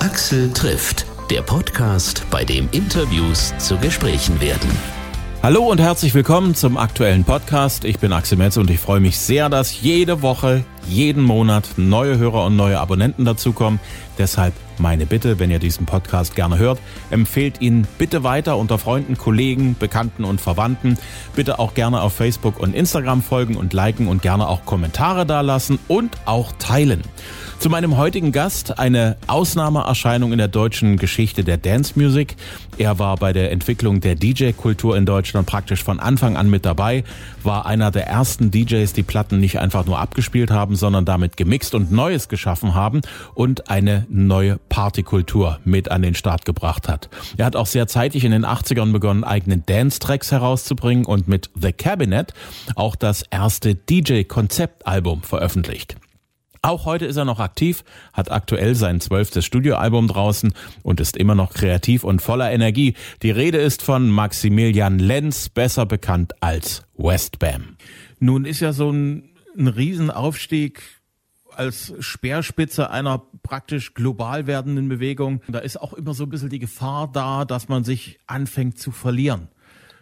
Axel 0.00 0.50
trifft, 0.54 1.04
der 1.30 1.42
Podcast, 1.42 2.24
bei 2.30 2.42
dem 2.42 2.70
Interviews 2.72 3.52
zu 3.58 3.76
Gesprächen 3.76 4.40
werden. 4.40 4.70
Hallo 5.42 5.70
und 5.70 5.78
herzlich 5.78 6.14
willkommen 6.14 6.54
zum 6.54 6.78
aktuellen 6.78 7.22
Podcast. 7.22 7.84
Ich 7.84 7.98
bin 7.98 8.10
Axel 8.10 8.38
Metz 8.38 8.56
und 8.56 8.70
ich 8.70 8.80
freue 8.80 9.00
mich 9.00 9.18
sehr, 9.18 9.50
dass 9.50 9.82
jede 9.82 10.22
Woche, 10.22 10.64
jeden 10.88 11.22
Monat 11.22 11.68
neue 11.76 12.16
Hörer 12.16 12.46
und 12.46 12.56
neue 12.56 12.80
Abonnenten 12.80 13.26
dazukommen. 13.26 13.78
Deshalb 14.16 14.54
meine 14.80 15.06
Bitte, 15.06 15.38
wenn 15.38 15.50
ihr 15.50 15.58
diesen 15.58 15.86
Podcast 15.86 16.34
gerne 16.34 16.58
hört, 16.58 16.80
empfehlt 17.10 17.60
ihn 17.60 17.86
bitte 17.98 18.24
weiter 18.24 18.56
unter 18.56 18.78
Freunden, 18.78 19.16
Kollegen, 19.16 19.76
Bekannten 19.78 20.24
und 20.24 20.40
Verwandten. 20.40 20.98
Bitte 21.36 21.58
auch 21.58 21.74
gerne 21.74 22.00
auf 22.00 22.14
Facebook 22.14 22.58
und 22.58 22.74
Instagram 22.74 23.22
folgen 23.22 23.56
und 23.56 23.72
liken 23.72 24.08
und 24.08 24.22
gerne 24.22 24.48
auch 24.48 24.64
Kommentare 24.64 25.26
dalassen 25.26 25.78
und 25.88 26.16
auch 26.24 26.52
teilen. 26.58 27.02
Zu 27.60 27.68
meinem 27.68 27.98
heutigen 27.98 28.32
Gast 28.32 28.78
eine 28.78 29.18
Ausnahmeerscheinung 29.26 30.32
in 30.32 30.38
der 30.38 30.48
deutschen 30.48 30.96
Geschichte 30.96 31.44
der 31.44 31.58
Dance 31.58 31.92
Music. 31.94 32.36
Er 32.78 32.98
war 32.98 33.18
bei 33.18 33.34
der 33.34 33.52
Entwicklung 33.52 34.00
der 34.00 34.14
DJ-Kultur 34.14 34.96
in 34.96 35.04
Deutschland 35.04 35.46
praktisch 35.46 35.84
von 35.84 36.00
Anfang 36.00 36.38
an 36.38 36.48
mit 36.48 36.64
dabei, 36.64 37.04
war 37.42 37.66
einer 37.66 37.90
der 37.90 38.06
ersten 38.06 38.50
DJs, 38.50 38.90
die 38.94 39.02
Platten 39.02 39.40
nicht 39.40 39.58
einfach 39.58 39.84
nur 39.84 39.98
abgespielt 39.98 40.50
haben, 40.50 40.74
sondern 40.74 41.04
damit 41.04 41.36
gemixt 41.36 41.74
und 41.74 41.92
Neues 41.92 42.30
geschaffen 42.30 42.74
haben 42.74 43.02
und 43.34 43.68
eine 43.68 44.06
neue 44.08 44.56
Partykultur 44.70 45.60
mit 45.64 45.90
an 45.90 46.00
den 46.00 46.14
Start 46.14 46.46
gebracht 46.46 46.88
hat. 46.88 47.10
Er 47.36 47.44
hat 47.44 47.56
auch 47.56 47.66
sehr 47.66 47.86
zeitig 47.86 48.24
in 48.24 48.30
den 48.30 48.46
80ern 48.46 48.92
begonnen, 48.92 49.24
eigene 49.24 49.58
Dance-Tracks 49.58 50.32
herauszubringen 50.32 51.04
und 51.04 51.28
mit 51.28 51.50
The 51.54 51.72
Cabinet 51.72 52.32
auch 52.76 52.96
das 52.96 53.22
erste 53.30 53.74
DJ-Konzeptalbum 53.74 55.22
veröffentlicht. 55.22 55.96
Auch 56.62 56.84
heute 56.84 57.06
ist 57.06 57.16
er 57.16 57.24
noch 57.24 57.40
aktiv, 57.40 57.84
hat 58.12 58.30
aktuell 58.30 58.74
sein 58.74 59.00
zwölftes 59.00 59.46
Studioalbum 59.46 60.08
draußen 60.08 60.52
und 60.82 61.00
ist 61.00 61.16
immer 61.16 61.34
noch 61.34 61.54
kreativ 61.54 62.04
und 62.04 62.20
voller 62.20 62.50
Energie. 62.50 62.94
Die 63.22 63.30
Rede 63.30 63.58
ist 63.58 63.82
von 63.82 64.10
Maximilian 64.10 64.98
Lenz, 64.98 65.48
besser 65.48 65.86
bekannt 65.86 66.34
als 66.40 66.82
Westbam. 66.96 67.76
Nun 68.18 68.44
ist 68.44 68.60
ja 68.60 68.74
so 68.74 68.90
ein, 68.90 69.30
ein 69.58 69.68
Riesenaufstieg 69.68 70.82
als 71.54 71.94
Speerspitze 72.00 72.90
einer 72.90 73.22
praktisch 73.42 73.94
global 73.94 74.46
werdenden 74.46 74.88
Bewegung. 74.88 75.42
Da 75.48 75.58
ist 75.58 75.80
auch 75.80 75.92
immer 75.92 76.14
so 76.14 76.24
ein 76.24 76.30
bisschen 76.30 76.50
die 76.50 76.58
Gefahr 76.58 77.10
da, 77.12 77.44
dass 77.44 77.68
man 77.68 77.84
sich 77.84 78.18
anfängt 78.26 78.78
zu 78.78 78.90
verlieren. 78.90 79.48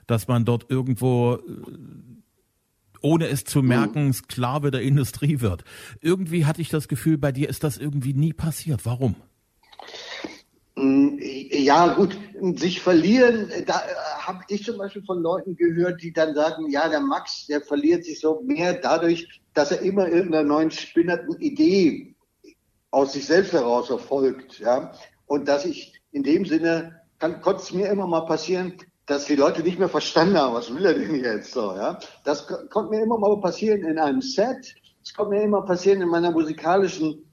Dass 0.07 0.29
man 0.29 0.45
dort 0.45 0.71
irgendwo 0.71 1.35
äh, 1.35 1.41
ohne 3.01 3.29
es 3.29 3.45
zu 3.45 3.63
mhm. 3.63 3.69
merken, 3.69 4.13
Sklave 4.13 4.71
der 4.71 4.83
Industrie 4.83 5.41
wird. 5.41 5.65
Irgendwie 6.01 6.47
hatte 6.47 6.63
ich 6.63 6.69
das 6.69 6.89
Gefühl, 6.89 7.19
bei 7.19 7.33
dir 7.33 7.49
ist 7.49 7.65
das 7.65 7.79
irgendwie 7.79 8.15
nie 8.15 8.33
passiert. 8.33 8.85
Warum? 8.85 9.17
Mm, 10.79 11.19
ja, 11.21 11.95
gut, 11.95 12.17
sich 12.57 12.81
verlieren, 12.81 13.51
da 13.67 13.81
äh, 13.81 14.21
habe 14.21 14.45
ich 14.49 14.65
zum 14.65 14.79
Beispiel 14.79 15.03
von 15.05 15.21
Leuten 15.21 15.57
gehört, 15.57 16.03
die 16.03 16.13
dann 16.13 16.35
sagen, 16.35 16.71
ja, 16.71 16.89
der 16.89 17.01
Max, 17.01 17.47
der 17.47 17.61
verliert 17.63 18.05
sich 18.05 18.21
so 18.21 18.41
mehr 18.45 18.75
dadurch, 18.75 19.41
dass 19.55 19.73
er 19.73 19.83
immer 19.83 20.07
irgendeiner 20.09 20.45
neuen 20.47 20.71
spinnerten 20.71 21.37
Idee 21.41 22.15
aus 22.93 23.15
sich 23.15 23.27
selbst 23.27 23.53
heraus 23.53 23.91
erfolgt. 23.91 24.61
Ja? 24.61 24.93
Und 25.27 25.49
dass 25.49 25.65
ich 25.65 26.01
in 26.13 26.23
dem 26.23 26.45
Sinne, 26.45 27.01
kann, 27.19 27.41
konnte 27.41 27.63
es 27.63 27.73
mir 27.73 27.89
immer 27.89 28.07
mal 28.07 28.27
passieren, 28.27 28.75
dass 29.07 29.25
die 29.25 29.37
Leute 29.37 29.63
nicht 29.63 29.79
mehr 29.79 29.89
verstanden 29.89 30.39
haben, 30.39 30.55
was 30.55 30.73
will 30.73 30.85
er 30.85 30.95
denn 30.95 31.15
jetzt 31.17 31.53
so, 31.53 31.75
ja. 31.75 31.99
Das 32.25 32.47
konnte 32.47 32.91
mir 32.91 33.03
immer 33.03 33.19
mal 33.19 33.41
passieren 33.41 33.83
in 33.83 33.99
einem 33.99 34.21
Set. 34.21 34.75
Das 35.01 35.15
konnte 35.15 35.35
mir 35.35 35.43
immer 35.43 35.63
passieren 35.63 36.03
in 36.03 36.09
meiner 36.09 36.31
musikalischen 36.31 37.25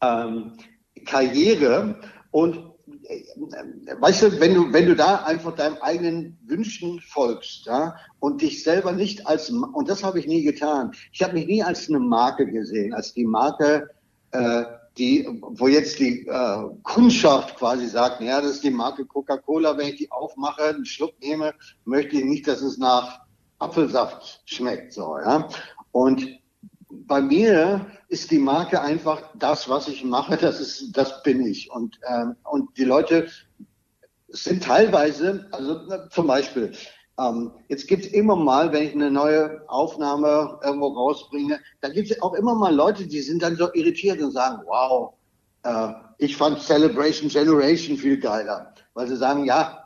ähm, 0.00 0.56
Karriere. 1.04 2.00
Und 2.34 2.56
äh, 3.04 3.22
weißt 4.00 4.22
du, 4.22 4.40
wenn 4.40 4.54
du, 4.54 4.72
wenn 4.72 4.86
du 4.86 4.96
da 4.96 5.22
einfach 5.22 5.54
deinem 5.54 5.76
eigenen 5.76 6.36
Wünschen 6.44 6.98
folgst, 6.98 7.66
ja, 7.66 7.94
und 8.18 8.42
dich 8.42 8.64
selber 8.64 8.90
nicht 8.90 9.24
als, 9.28 9.50
und 9.50 9.88
das 9.88 10.02
habe 10.02 10.18
ich 10.18 10.26
nie 10.26 10.42
getan. 10.42 10.90
Ich 11.12 11.22
habe 11.22 11.34
mich 11.34 11.46
nie 11.46 11.62
als 11.62 11.88
eine 11.88 12.00
Marke 12.00 12.44
gesehen, 12.50 12.92
als 12.92 13.14
die 13.14 13.24
Marke, 13.24 13.88
äh, 14.32 14.64
die, 14.98 15.28
wo 15.42 15.68
jetzt 15.68 16.00
die 16.00 16.26
äh, 16.26 16.64
Kundschaft 16.82 17.54
quasi 17.54 17.86
sagt, 17.86 18.20
ja, 18.20 18.40
das 18.40 18.56
ist 18.56 18.64
die 18.64 18.70
Marke 18.70 19.04
Coca-Cola, 19.04 19.78
wenn 19.78 19.90
ich 19.90 19.96
die 19.98 20.10
aufmache, 20.10 20.64
einen 20.64 20.86
Schluck 20.86 21.14
nehme, 21.20 21.54
möchte 21.84 22.16
ich 22.16 22.24
nicht, 22.24 22.48
dass 22.48 22.62
es 22.62 22.78
nach 22.78 23.20
Apfelsaft 23.60 24.42
schmeckt, 24.46 24.92
so, 24.92 25.18
ja. 25.20 25.48
Und 25.92 26.26
bei 27.06 27.20
mir 27.20 27.86
ist 28.08 28.30
die 28.30 28.38
Marke 28.38 28.80
einfach 28.80 29.22
das, 29.34 29.68
was 29.68 29.88
ich 29.88 30.04
mache, 30.04 30.36
das 30.36 30.60
ist, 30.60 30.96
das 30.96 31.22
bin 31.22 31.44
ich. 31.44 31.70
Und, 31.70 31.98
ähm, 32.08 32.36
und 32.44 32.76
die 32.76 32.84
Leute 32.84 33.28
sind 34.28 34.64
teilweise, 34.64 35.46
also 35.52 35.80
zum 36.10 36.26
Beispiel, 36.26 36.72
ähm, 37.18 37.52
jetzt 37.68 37.86
gibt 37.86 38.06
es 38.06 38.12
immer 38.12 38.36
mal, 38.36 38.72
wenn 38.72 38.84
ich 38.84 38.94
eine 38.94 39.10
neue 39.10 39.62
Aufnahme 39.68 40.58
irgendwo 40.64 40.88
rausbringe, 40.88 41.60
da 41.80 41.88
gibt 41.88 42.10
es 42.10 42.20
auch 42.22 42.34
immer 42.34 42.54
mal 42.54 42.74
Leute, 42.74 43.06
die 43.06 43.20
sind 43.20 43.42
dann 43.42 43.56
so 43.56 43.72
irritiert 43.72 44.20
und 44.20 44.32
sagen, 44.32 44.62
wow, 44.66 45.14
äh, 45.62 45.92
ich 46.18 46.36
fand 46.36 46.60
Celebration 46.60 47.28
Generation 47.28 47.96
viel 47.96 48.18
geiler, 48.18 48.74
weil 48.94 49.08
sie 49.08 49.16
sagen, 49.16 49.44
ja, 49.44 49.80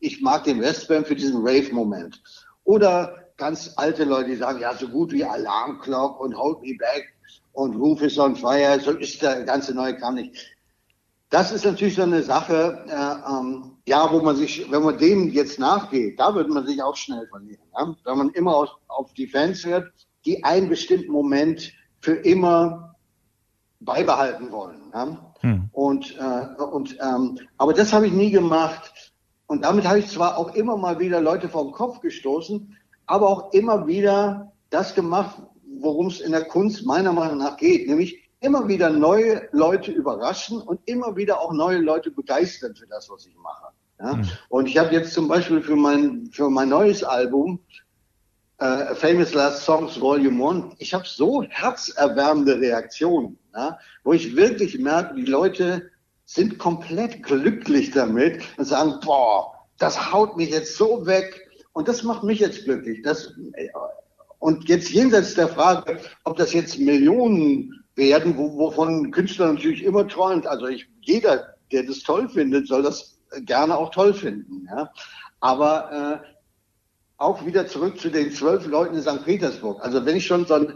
ich 0.00 0.22
mag 0.22 0.44
den 0.44 0.60
Westbam 0.60 1.04
für 1.04 1.14
diesen 1.14 1.46
Rave-Moment. 1.46 2.22
Oder 2.64 3.19
ganz 3.40 3.72
alte 3.76 4.04
Leute, 4.04 4.30
die 4.30 4.36
sagen, 4.36 4.60
ja, 4.60 4.74
so 4.74 4.86
gut 4.86 5.10
wie 5.10 5.24
Alarm 5.24 5.80
Clock 5.80 6.20
und 6.20 6.36
Hold 6.36 6.62
Me 6.62 6.76
Back 6.78 7.12
und 7.52 7.74
Roof 7.74 8.02
is 8.02 8.18
on 8.18 8.36
Fire, 8.36 8.78
so 8.78 8.92
ist 8.92 9.20
der 9.22 9.42
ganze 9.44 9.74
neue 9.74 9.96
Kram 9.96 10.14
nicht. 10.14 10.36
Das 11.30 11.50
ist 11.52 11.64
natürlich 11.64 11.94
so 11.94 12.02
eine 12.02 12.22
Sache, 12.22 12.84
äh, 12.88 13.30
ähm, 13.30 13.76
ja, 13.86 14.12
wo 14.12 14.20
man 14.20 14.36
sich, 14.36 14.70
wenn 14.70 14.82
man 14.82 14.98
dem 14.98 15.30
jetzt 15.30 15.58
nachgeht, 15.58 16.18
da 16.18 16.34
wird 16.34 16.48
man 16.48 16.66
sich 16.66 16.82
auch 16.82 16.96
schnell 16.96 17.26
verlieren. 17.28 17.62
Ja? 17.76 17.94
Wenn 18.04 18.18
man 18.18 18.30
immer 18.30 18.56
auf, 18.56 18.70
auf 18.88 19.12
die 19.14 19.28
Fans 19.28 19.64
hört, 19.64 19.90
die 20.24 20.44
einen 20.44 20.68
bestimmten 20.68 21.12
Moment 21.12 21.72
für 22.00 22.14
immer 22.14 22.96
beibehalten 23.78 24.50
wollen. 24.50 24.80
Ja? 24.92 25.32
Hm. 25.40 25.68
Und, 25.72 26.18
äh, 26.18 26.62
und 26.62 26.98
ähm, 27.00 27.38
aber 27.56 27.72
das 27.72 27.92
habe 27.92 28.08
ich 28.08 28.12
nie 28.12 28.30
gemacht. 28.30 29.12
Und 29.46 29.64
damit 29.64 29.86
habe 29.86 30.00
ich 30.00 30.08
zwar 30.08 30.36
auch 30.36 30.54
immer 30.54 30.76
mal 30.76 30.98
wieder 30.98 31.20
Leute 31.20 31.48
vom 31.48 31.72
Kopf 31.72 32.00
gestoßen, 32.00 32.76
aber 33.10 33.28
auch 33.28 33.52
immer 33.52 33.88
wieder 33.88 34.52
das 34.70 34.94
gemacht, 34.94 35.42
worum 35.80 36.06
es 36.06 36.20
in 36.20 36.30
der 36.30 36.44
Kunst 36.44 36.86
meiner 36.86 37.12
Meinung 37.12 37.38
nach 37.38 37.56
geht, 37.56 37.88
nämlich 37.88 38.30
immer 38.38 38.68
wieder 38.68 38.88
neue 38.88 39.48
Leute 39.50 39.90
überraschen 39.90 40.60
und 40.60 40.80
immer 40.86 41.16
wieder 41.16 41.40
auch 41.40 41.52
neue 41.52 41.78
Leute 41.78 42.12
begeistern 42.12 42.76
für 42.76 42.86
das, 42.86 43.10
was 43.10 43.26
ich 43.26 43.36
mache. 43.36 43.66
Ja? 43.98 44.14
Mhm. 44.14 44.28
Und 44.48 44.68
ich 44.68 44.78
habe 44.78 44.94
jetzt 44.94 45.12
zum 45.12 45.26
Beispiel 45.26 45.60
für 45.60 45.74
mein, 45.74 46.30
für 46.32 46.48
mein 46.48 46.68
neues 46.68 47.02
Album, 47.02 47.58
äh, 48.58 48.94
Famous 48.94 49.34
Last 49.34 49.64
Songs 49.64 50.00
Volume 50.00 50.48
1, 50.48 50.76
ich 50.78 50.94
habe 50.94 51.04
so 51.04 51.42
herzerwärmende 51.42 52.60
Reaktionen, 52.60 53.38
ja? 53.56 53.76
wo 54.04 54.12
ich 54.12 54.36
wirklich 54.36 54.78
merke, 54.78 55.16
die 55.16 55.24
Leute 55.24 55.90
sind 56.26 56.58
komplett 56.58 57.24
glücklich 57.24 57.90
damit 57.90 58.40
und 58.56 58.66
sagen, 58.66 59.00
boah, 59.04 59.52
das 59.78 60.12
haut 60.12 60.36
mich 60.36 60.50
jetzt 60.50 60.76
so 60.76 61.06
weg. 61.06 61.39
Und 61.72 61.88
das 61.88 62.02
macht 62.02 62.24
mich 62.24 62.40
jetzt 62.40 62.64
glücklich. 62.64 63.02
Das, 63.02 63.34
äh, 63.54 63.68
und 64.38 64.68
jetzt 64.68 64.90
jenseits 64.90 65.34
der 65.34 65.48
Frage, 65.48 65.98
ob 66.24 66.36
das 66.36 66.52
jetzt 66.52 66.78
Millionen 66.78 67.84
werden, 67.94 68.36
wo, 68.36 68.56
wovon 68.56 69.10
Künstler 69.10 69.52
natürlich 69.52 69.84
immer 69.84 70.06
träumt. 70.08 70.46
Also 70.46 70.66
ich, 70.66 70.88
jeder, 71.02 71.54
der 71.70 71.84
das 71.84 72.00
toll 72.00 72.28
findet, 72.28 72.66
soll 72.66 72.82
das 72.82 73.18
gerne 73.42 73.76
auch 73.76 73.90
toll 73.90 74.14
finden. 74.14 74.66
Ja? 74.70 74.90
Aber 75.40 76.22
äh, 76.22 76.26
auch 77.18 77.44
wieder 77.44 77.66
zurück 77.66 78.00
zu 78.00 78.10
den 78.10 78.32
zwölf 78.32 78.66
Leuten 78.66 78.96
in 78.96 79.02
St. 79.02 79.24
Petersburg. 79.24 79.82
Also 79.82 80.04
wenn 80.06 80.16
ich 80.16 80.26
schon 80.26 80.46
so 80.46 80.66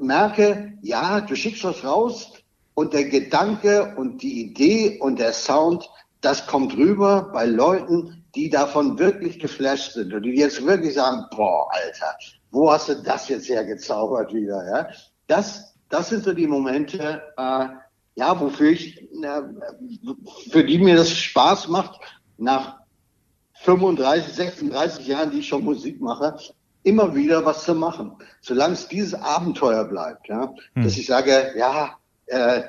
merke, 0.00 0.72
ja, 0.82 1.20
du 1.20 1.36
schickst 1.36 1.64
was 1.64 1.84
raus 1.84 2.32
und 2.74 2.92
der 2.92 3.04
Gedanke 3.04 3.94
und 3.96 4.22
die 4.22 4.42
Idee 4.42 4.98
und 5.00 5.20
der 5.20 5.32
Sound, 5.32 5.88
das 6.20 6.46
kommt 6.46 6.76
rüber 6.76 7.30
bei 7.32 7.46
Leuten, 7.46 8.23
die 8.34 8.50
davon 8.50 8.98
wirklich 8.98 9.38
geflasht 9.38 9.92
sind 9.92 10.12
und 10.12 10.22
die 10.22 10.34
jetzt 10.34 10.64
wirklich 10.66 10.94
sagen, 10.94 11.24
boah, 11.34 11.68
Alter, 11.72 12.16
wo 12.50 12.70
hast 12.70 12.88
du 12.88 12.94
das 12.94 13.28
jetzt 13.28 13.48
hergezaubert 13.48 14.32
wieder? 14.32 14.66
Ja? 14.66 14.88
Das 15.26 15.74
das 15.94 16.08
sind 16.08 16.24
so 16.24 16.32
die 16.32 16.46
Momente, 16.46 17.22
äh, 17.36 17.66
ja, 18.16 18.40
wofür 18.40 18.70
ich, 18.70 19.00
äh, 19.00 19.42
für 20.50 20.64
die 20.64 20.78
mir 20.78 20.96
das 20.96 21.10
Spaß 21.10 21.68
macht, 21.68 22.00
nach 22.36 22.80
35, 23.62 24.34
36 24.34 25.06
Jahren, 25.06 25.30
die 25.30 25.38
ich 25.38 25.48
schon 25.48 25.64
Musik 25.64 26.00
mache, 26.00 26.36
immer 26.82 27.14
wieder 27.14 27.44
was 27.44 27.64
zu 27.64 27.74
machen. 27.74 28.16
Solange 28.40 28.74
es 28.74 28.88
dieses 28.88 29.14
Abenteuer 29.14 29.84
bleibt, 29.84 30.28
ja, 30.28 30.52
hm. 30.74 30.82
dass 30.82 30.96
ich 30.96 31.06
sage, 31.06 31.54
ja, 31.56 31.96
äh, 32.26 32.62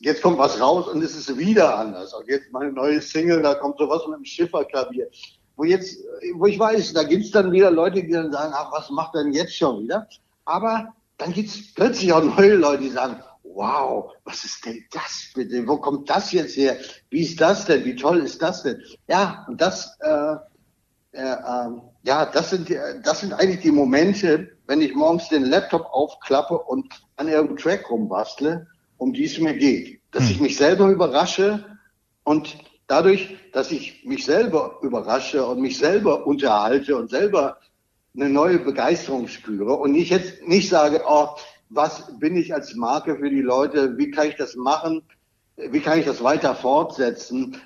jetzt 0.00 0.22
kommt 0.22 0.38
was 0.38 0.60
raus 0.60 0.88
und 0.88 1.02
es 1.02 1.16
ist 1.16 1.36
wieder 1.36 1.78
anders. 1.78 2.14
Und 2.14 2.28
jetzt 2.28 2.52
meine 2.52 2.72
neue 2.72 3.00
Single, 3.00 3.42
da 3.42 3.54
kommt 3.54 3.78
sowas 3.78 4.02
mit 4.08 4.18
dem 4.18 4.24
Schifferklavier. 4.24 5.08
Wo 5.56 5.64
jetzt, 5.64 5.98
wo 6.34 6.46
ich 6.46 6.58
weiß, 6.58 6.92
da 6.92 7.02
gibt's 7.02 7.30
dann 7.30 7.52
wieder 7.52 7.70
Leute, 7.70 8.02
die 8.02 8.12
dann 8.12 8.32
sagen, 8.32 8.52
ach, 8.54 8.72
was 8.72 8.90
macht 8.90 9.14
denn 9.14 9.32
jetzt 9.32 9.56
schon 9.56 9.82
wieder? 9.82 10.08
Aber 10.44 10.94
dann 11.18 11.32
gibt 11.32 11.50
es 11.50 11.74
plötzlich 11.74 12.12
auch 12.12 12.22
neue 12.22 12.54
Leute, 12.54 12.82
die 12.84 12.90
sagen, 12.90 13.22
wow, 13.42 14.12
was 14.24 14.44
ist 14.44 14.64
denn 14.64 14.84
das 14.90 15.30
bitte? 15.34 15.66
Wo 15.66 15.76
kommt 15.76 16.08
das 16.08 16.32
jetzt 16.32 16.56
her? 16.56 16.76
Wie 17.10 17.22
ist 17.22 17.40
das 17.40 17.66
denn? 17.66 17.84
Wie 17.84 17.96
toll 17.96 18.20
ist 18.20 18.40
das 18.40 18.62
denn? 18.62 18.82
Ja, 19.08 19.44
und 19.48 19.60
das, 19.60 19.98
äh, 20.00 20.36
äh, 21.12 21.32
äh, 21.32 21.70
ja, 22.04 22.26
das 22.26 22.50
sind, 22.50 22.70
das 23.02 23.20
sind 23.20 23.32
eigentlich 23.32 23.60
die 23.60 23.70
Momente, 23.70 24.50
wenn 24.66 24.80
ich 24.80 24.94
morgens 24.94 25.28
den 25.28 25.44
Laptop 25.44 25.86
aufklappe 25.92 26.58
und 26.58 26.86
an 27.16 27.28
irgendeinem 27.28 27.58
Track 27.58 27.90
rumbastle, 27.90 28.66
um 29.00 29.12
die 29.12 29.24
es 29.24 29.38
mir 29.38 29.54
geht. 29.54 30.00
Dass 30.12 30.24
hm. 30.24 30.30
ich 30.30 30.40
mich 30.40 30.56
selber 30.56 30.88
überrasche 30.88 31.64
und 32.22 32.58
dadurch, 32.86 33.36
dass 33.52 33.72
ich 33.72 34.04
mich 34.04 34.24
selber 34.24 34.78
überrasche 34.82 35.44
und 35.46 35.60
mich 35.60 35.78
selber 35.78 36.26
unterhalte 36.26 36.96
und 36.96 37.10
selber 37.10 37.58
eine 38.14 38.28
neue 38.28 38.58
Begeisterung 38.58 39.28
spüre 39.28 39.74
und 39.74 39.94
ich 39.94 40.10
jetzt 40.10 40.46
nicht 40.46 40.68
sage, 40.68 41.02
oh, 41.06 41.28
was 41.70 42.18
bin 42.18 42.36
ich 42.36 42.52
als 42.52 42.74
Marke 42.74 43.16
für 43.16 43.30
die 43.30 43.40
Leute, 43.40 43.96
wie 43.96 44.10
kann 44.10 44.28
ich 44.28 44.36
das 44.36 44.56
machen, 44.56 45.02
wie 45.56 45.80
kann 45.80 45.98
ich 45.98 46.06
das 46.06 46.22
weiter 46.22 46.54
fortsetzen. 46.54 47.56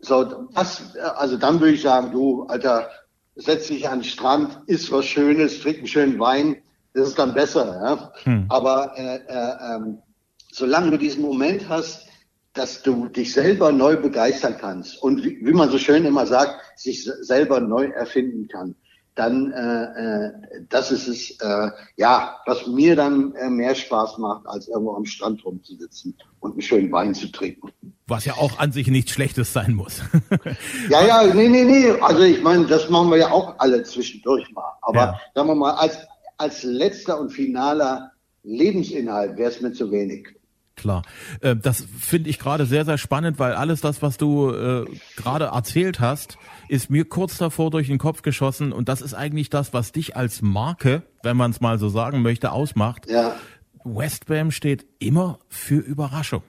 So, 0.00 0.24
das, 0.54 0.96
also 0.96 1.36
dann 1.36 1.60
würde 1.60 1.74
ich 1.74 1.82
sagen, 1.82 2.10
du, 2.10 2.44
Alter, 2.44 2.88
setz 3.36 3.68
dich 3.68 3.88
an 3.88 3.98
den 3.98 4.04
Strand, 4.04 4.58
isst 4.66 4.90
was 4.90 5.04
Schönes, 5.04 5.60
trink 5.60 5.78
einen 5.78 5.86
schönen 5.86 6.18
Wein, 6.18 6.56
das 6.94 7.08
ist 7.08 7.18
dann 7.18 7.34
besser. 7.34 7.66
Ja? 7.66 8.12
Hm. 8.24 8.46
Aber 8.48 8.94
äh, 8.96 9.16
äh, 9.16 9.76
ähm, 9.76 9.98
solange 10.52 10.90
du 10.90 10.96
diesen 10.98 11.22
Moment 11.22 11.68
hast, 11.68 12.06
dass 12.52 12.82
du 12.82 13.08
dich 13.08 13.32
selber 13.32 13.70
neu 13.70 13.96
begeistern 13.96 14.56
kannst 14.58 15.00
und 15.02 15.24
wie, 15.24 15.38
wie 15.44 15.52
man 15.52 15.70
so 15.70 15.78
schön 15.78 16.04
immer 16.04 16.26
sagt, 16.26 16.60
sich 16.76 17.04
selber 17.20 17.60
neu 17.60 17.86
erfinden 17.86 18.48
kann, 18.48 18.74
dann 19.14 19.52
äh, 19.52 20.26
äh, 20.26 20.30
das 20.68 20.90
ist 20.90 21.06
es, 21.08 21.30
äh, 21.40 21.70
ja, 21.96 22.38
was 22.46 22.66
mir 22.66 22.96
dann 22.96 23.34
äh, 23.34 23.50
mehr 23.50 23.74
Spaß 23.74 24.18
macht, 24.18 24.46
als 24.46 24.68
irgendwo 24.68 24.94
am 24.94 25.04
Strand 25.04 25.44
rumzusitzen 25.44 26.16
und 26.40 26.52
einen 26.52 26.62
schönen 26.62 26.90
Wein 26.90 27.14
zu 27.14 27.30
trinken. 27.30 27.70
Was 28.06 28.24
ja 28.24 28.34
auch 28.34 28.58
an 28.58 28.72
sich 28.72 28.88
nichts 28.88 29.10
Schlechtes 29.10 29.52
sein 29.52 29.74
muss. 29.74 30.02
ja, 30.90 31.06
ja, 31.06 31.34
nee, 31.34 31.48
nee, 31.48 31.64
nee. 31.64 31.90
Also 32.00 32.22
ich 32.22 32.42
meine, 32.42 32.66
das 32.66 32.88
machen 32.88 33.10
wir 33.10 33.18
ja 33.18 33.30
auch 33.30 33.54
alle 33.58 33.82
zwischendurch 33.82 34.50
mal. 34.52 34.72
Aber 34.82 35.00
ja. 35.00 35.20
sagen 35.34 35.48
wir 35.48 35.54
mal, 35.54 35.72
als, 35.72 35.98
als 36.38 36.62
letzter 36.62 37.20
und 37.20 37.30
finaler 37.30 38.12
Lebensinhalt 38.42 39.36
wäre 39.36 39.50
es 39.50 39.60
mir 39.60 39.72
zu 39.72 39.90
wenig 39.90 40.28
klar. 40.80 41.02
Äh, 41.40 41.56
das 41.56 41.84
finde 41.98 42.30
ich 42.30 42.38
gerade 42.38 42.66
sehr, 42.66 42.84
sehr 42.84 42.98
spannend, 42.98 43.38
weil 43.38 43.54
alles 43.54 43.80
das, 43.80 44.02
was 44.02 44.16
du 44.16 44.50
äh, 44.50 44.84
gerade 45.16 45.46
erzählt 45.46 46.00
hast, 46.00 46.38
ist 46.68 46.90
mir 46.90 47.04
kurz 47.04 47.38
davor 47.38 47.70
durch 47.70 47.86
den 47.86 47.98
Kopf 47.98 48.22
geschossen 48.22 48.72
und 48.72 48.88
das 48.88 49.00
ist 49.00 49.14
eigentlich 49.14 49.50
das, 49.50 49.72
was 49.72 49.92
dich 49.92 50.16
als 50.16 50.42
Marke, 50.42 51.02
wenn 51.22 51.36
man 51.36 51.50
es 51.50 51.60
mal 51.60 51.78
so 51.78 51.88
sagen 51.88 52.22
möchte, 52.22 52.52
ausmacht. 52.52 53.08
Ja. 53.08 53.36
Westbam 53.84 54.50
steht 54.50 54.86
immer 54.98 55.38
für 55.48 55.78
Überraschung. 55.78 56.42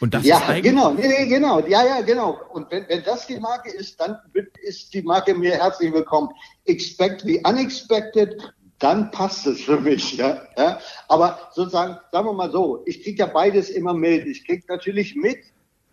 Und 0.00 0.14
das 0.14 0.24
ja, 0.24 0.38
ist 0.38 0.48
eigentlich 0.48 0.64
genau, 0.64 0.92
nee, 0.92 1.06
nee, 1.06 1.26
genau, 1.26 1.60
ja, 1.60 1.84
ja, 1.84 2.00
genau. 2.00 2.38
Und 2.52 2.70
wenn, 2.70 2.88
wenn 2.88 3.02
das 3.04 3.26
die 3.26 3.38
Marke 3.38 3.70
ist, 3.70 4.00
dann 4.00 4.18
ist 4.62 4.92
die 4.92 5.02
Marke 5.02 5.34
mir 5.34 5.52
herzlich 5.52 5.92
willkommen. 5.92 6.30
Expect 6.66 7.22
the 7.22 7.40
unexpected, 7.44 8.36
dann 8.78 9.10
passt 9.10 9.46
es 9.46 9.62
für 9.62 9.80
mich. 9.80 10.16
Ja, 10.16 10.42
ja. 10.56 10.78
Aber 11.08 11.38
sozusagen, 11.52 11.98
sagen 12.12 12.26
wir 12.26 12.32
mal 12.32 12.50
so, 12.50 12.82
ich 12.86 13.02
kriege 13.02 13.18
ja 13.18 13.26
beides 13.26 13.70
immer 13.70 13.94
mit. 13.94 14.26
Ich 14.26 14.46
kriege 14.46 14.64
natürlich 14.68 15.14
mit, 15.14 15.38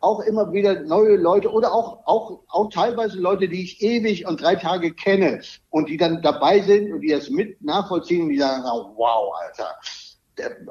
auch 0.02 0.20
immer 0.22 0.52
wieder 0.52 0.82
neue 0.82 1.16
Leute 1.16 1.52
oder 1.52 1.72
auch, 1.72 2.06
auch, 2.06 2.40
auch 2.50 2.70
teilweise 2.70 3.20
Leute, 3.20 3.48
die 3.48 3.64
ich 3.64 3.82
ewig 3.82 4.28
und 4.28 4.42
drei 4.42 4.56
Tage 4.56 4.94
kenne 4.94 5.42
und 5.70 5.90
die 5.90 5.98
dann 5.98 6.22
dabei 6.22 6.60
sind 6.60 6.92
und 6.92 7.02
die 7.02 7.10
das 7.10 7.30
mit 7.30 7.62
nachvollziehen 7.62 8.24
und 8.24 8.30
die 8.30 8.40
sagen, 8.40 8.64
oh, 8.66 8.94
wow, 8.96 9.34
Alter. 9.42 9.76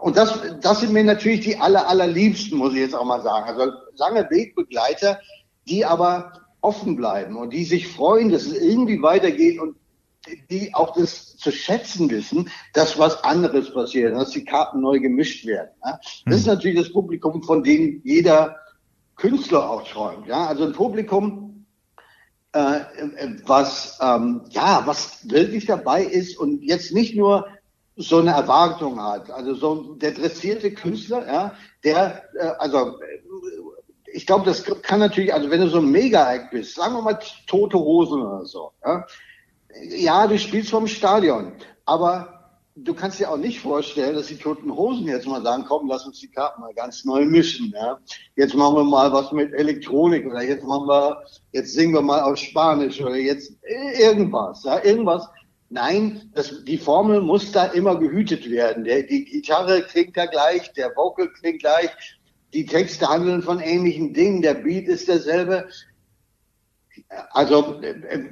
Und 0.00 0.16
das, 0.16 0.40
das 0.60 0.80
sind 0.80 0.92
mir 0.92 1.04
natürlich 1.04 1.40
die 1.40 1.56
aller, 1.56 1.88
allerliebsten, 1.88 2.58
muss 2.58 2.72
ich 2.72 2.80
jetzt 2.80 2.94
auch 2.94 3.04
mal 3.04 3.22
sagen. 3.22 3.48
Also 3.48 3.72
lange 3.96 4.28
Wegbegleiter, 4.28 5.20
die 5.68 5.84
aber 5.84 6.32
offen 6.60 6.96
bleiben 6.96 7.36
und 7.36 7.52
die 7.52 7.64
sich 7.64 7.86
freuen, 7.86 8.30
dass 8.30 8.42
es 8.42 8.60
irgendwie 8.60 9.00
weitergeht 9.00 9.60
und 9.60 9.76
die 10.50 10.74
auch 10.74 10.94
das 10.94 11.36
zu 11.36 11.50
schätzen 11.50 12.10
wissen, 12.10 12.50
dass 12.74 12.98
was 12.98 13.24
anderes 13.24 13.72
passiert, 13.72 14.14
dass 14.14 14.30
die 14.30 14.44
Karten 14.44 14.80
neu 14.80 14.98
gemischt 14.98 15.46
werden. 15.46 15.70
Ja? 15.84 15.98
Das 16.26 16.36
ist 16.36 16.46
hm. 16.46 16.54
natürlich 16.54 16.78
das 16.78 16.92
Publikum, 16.92 17.42
von 17.42 17.62
dem 17.62 18.00
jeder 18.04 18.56
Künstler 19.16 19.70
auch 19.70 19.86
träumt. 19.88 20.26
Ja? 20.26 20.46
Also 20.46 20.64
ein 20.64 20.72
Publikum, 20.72 21.66
äh, 22.52 22.80
was 23.46 23.98
ähm, 24.02 24.42
ja, 24.50 24.82
was 24.84 25.28
wirklich 25.28 25.66
dabei 25.66 26.02
ist 26.02 26.36
und 26.36 26.62
jetzt 26.62 26.92
nicht 26.92 27.16
nur 27.16 27.46
so 27.96 28.18
eine 28.18 28.32
Erwartung 28.32 29.00
hat. 29.00 29.30
Also 29.30 29.54
so 29.54 29.94
der 29.94 30.12
dressierte 30.12 30.72
Künstler, 30.72 31.26
ja, 31.26 31.54
der, 31.84 32.24
äh, 32.34 32.46
also 32.58 32.98
ich 34.12 34.26
glaube, 34.26 34.44
das 34.44 34.64
kann 34.64 34.98
natürlich, 34.98 35.32
also 35.32 35.50
wenn 35.50 35.60
du 35.60 35.68
so 35.68 35.78
ein 35.78 35.90
Mega-Act 35.90 36.50
bist, 36.50 36.74
sagen 36.74 36.94
wir 36.94 37.02
mal 37.02 37.18
Tote 37.46 37.78
Hosen 37.78 38.22
oder 38.22 38.44
so, 38.44 38.72
ja, 38.84 39.06
ja, 39.82 40.26
du 40.26 40.38
spielst 40.38 40.70
vom 40.70 40.86
Stadion, 40.86 41.52
aber 41.84 42.40
du 42.76 42.94
kannst 42.94 43.18
dir 43.18 43.30
auch 43.30 43.36
nicht 43.36 43.60
vorstellen, 43.60 44.14
dass 44.14 44.28
die 44.28 44.36
Toten 44.36 44.74
Hosen 44.74 45.06
jetzt 45.06 45.26
mal 45.26 45.42
sagen, 45.42 45.64
komm, 45.66 45.88
lass 45.88 46.06
uns 46.06 46.20
die 46.20 46.30
Karten 46.30 46.60
mal 46.60 46.74
ganz 46.74 47.04
neu 47.04 47.24
mischen. 47.24 47.72
Ja? 47.74 47.98
Jetzt 48.36 48.54
machen 48.54 48.76
wir 48.76 48.84
mal 48.84 49.12
was 49.12 49.32
mit 49.32 49.52
Elektronik 49.52 50.26
oder 50.26 50.42
jetzt 50.42 50.64
machen 50.64 50.86
wir, 50.86 51.22
jetzt 51.52 51.72
singen 51.72 51.94
wir 51.94 52.02
mal 52.02 52.22
auf 52.22 52.36
Spanisch 52.36 53.00
oder 53.00 53.16
jetzt 53.16 53.52
irgendwas, 53.62 54.64
ja, 54.64 54.82
irgendwas. 54.82 55.28
Nein, 55.68 56.30
das, 56.34 56.64
die 56.64 56.78
Formel 56.78 57.20
muss 57.20 57.52
da 57.52 57.66
immer 57.66 57.96
gehütet 57.96 58.50
werden. 58.50 58.82
Der, 58.84 59.04
die 59.04 59.24
Gitarre 59.24 59.82
klingt 59.82 60.16
da 60.16 60.26
gleich, 60.26 60.72
der 60.72 60.96
Vocal 60.96 61.28
klingt 61.28 61.60
gleich, 61.60 61.90
die 62.52 62.66
Texte 62.66 63.08
handeln 63.08 63.42
von 63.42 63.60
ähnlichen 63.60 64.12
Dingen, 64.12 64.42
der 64.42 64.54
Beat 64.54 64.88
ist 64.88 65.06
derselbe. 65.06 65.68
Also 67.30 67.80
äh, 67.82 67.90
äh, 67.90 68.28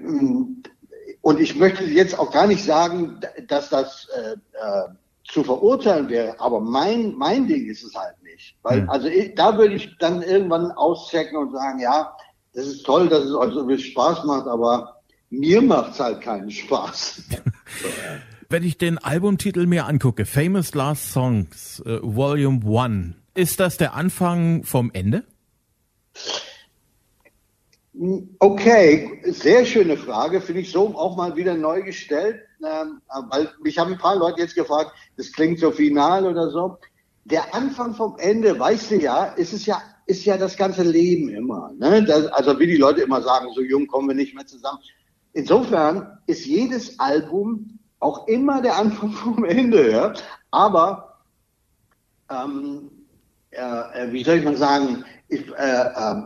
und 1.21 1.41
ich 1.41 1.57
möchte 1.57 1.85
jetzt 1.85 2.19
auch 2.19 2.31
gar 2.31 2.47
nicht 2.47 2.65
sagen, 2.65 3.21
dass 3.47 3.69
das 3.71 4.09
äh, 4.17 4.33
äh, 4.33 4.89
zu 5.25 5.45
verurteilen 5.45 6.09
wäre, 6.09 6.41
aber 6.41 6.61
mein, 6.61 7.15
mein 7.15 7.47
Ding 7.47 7.67
ist 7.67 7.85
es 7.85 7.95
halt 7.95 8.15
nicht. 8.23 8.57
Weil, 8.63 8.83
mhm. 8.83 8.91
also 8.91 9.09
ich, 9.09 9.35
da 9.35 9.57
würde 9.59 9.75
ich 9.75 9.97
dann 9.99 10.23
irgendwann 10.23 10.73
auschecken 10.73 11.37
und 11.37 11.53
sagen, 11.53 11.81
ja, 11.81 12.17
das 12.55 12.67
ist 12.67 12.85
toll, 12.85 13.09
dass 13.09 13.25
es 13.25 13.35
euch 13.35 13.53
so 13.53 13.67
viel 13.67 13.79
Spaß 13.79 14.25
macht, 14.25 14.47
aber 14.47 14.97
mir 15.31 15.61
macht 15.61 15.93
es 15.93 16.01
halt 16.01 16.23
keinen 16.23 16.51
Spaß. 16.51 17.25
Wenn 18.49 18.63
ich 18.63 18.79
den 18.79 18.97
Albumtitel 18.97 19.67
mir 19.67 19.87
angucke, 19.87 20.25
Famous 20.25 20.75
Last 20.75 21.13
Songs, 21.13 21.83
äh, 21.85 21.99
Volume 22.03 22.61
1, 22.65 23.15
ist 23.35 23.61
das 23.61 23.77
der 23.77 23.95
Anfang 23.95 24.65
vom 24.65 24.91
Ende? 24.95 25.25
Okay, 28.39 29.21
sehr 29.25 29.67
schöne 29.67 29.97
Frage, 29.97 30.41
finde 30.41 30.61
ich 30.61 30.71
so 30.71 30.95
auch 30.97 31.17
mal 31.17 31.35
wieder 31.35 31.55
neu 31.55 31.83
gestellt, 31.83 32.41
ähm, 32.65 33.01
weil 33.31 33.51
mich 33.61 33.77
haben 33.77 33.93
ein 33.93 33.99
paar 33.99 34.15
Leute 34.15 34.41
jetzt 34.41 34.55
gefragt, 34.55 34.93
das 35.17 35.33
klingt 35.33 35.59
so 35.59 35.73
final 35.73 36.25
oder 36.25 36.49
so. 36.51 36.79
Der 37.25 37.53
Anfang 37.53 37.95
vom 37.95 38.17
Ende, 38.19 38.57
weißt 38.57 38.93
du 38.93 38.97
ja, 38.99 39.25
ist 39.25 39.53
es 39.53 39.67
ja, 39.67 39.83
ist 40.07 40.25
ja 40.25 40.37
das 40.37 40.57
ganze 40.57 40.85
Leben 40.85 41.29
immer. 41.29 41.73
Ne? 41.77 42.05
Das, 42.05 42.27
also 42.29 42.59
wie 42.61 42.69
die 42.69 42.77
Leute 42.77 43.01
immer 43.01 43.21
sagen, 43.21 43.49
so 43.53 43.63
jung 43.63 43.89
kommen 43.89 44.09
wir 44.09 44.15
nicht 44.15 44.35
mehr 44.35 44.47
zusammen. 44.47 44.79
Insofern 45.33 46.19
ist 46.27 46.47
jedes 46.47 47.01
Album 47.01 47.81
auch 47.99 48.29
immer 48.29 48.63
der 48.63 48.77
Anfang 48.77 49.11
vom 49.25 49.45
Ende. 49.45 49.91
Ja? 49.91 50.15
Aber 50.53 51.19
ähm, 52.31 52.91
äh, 53.51 54.13
wie 54.13 54.23
soll 54.23 54.37
ich 54.37 54.45
mal 54.45 54.57
sagen, 54.57 55.05
ich, 55.29 55.49
äh, 55.49 55.83
äh, 55.83 56.23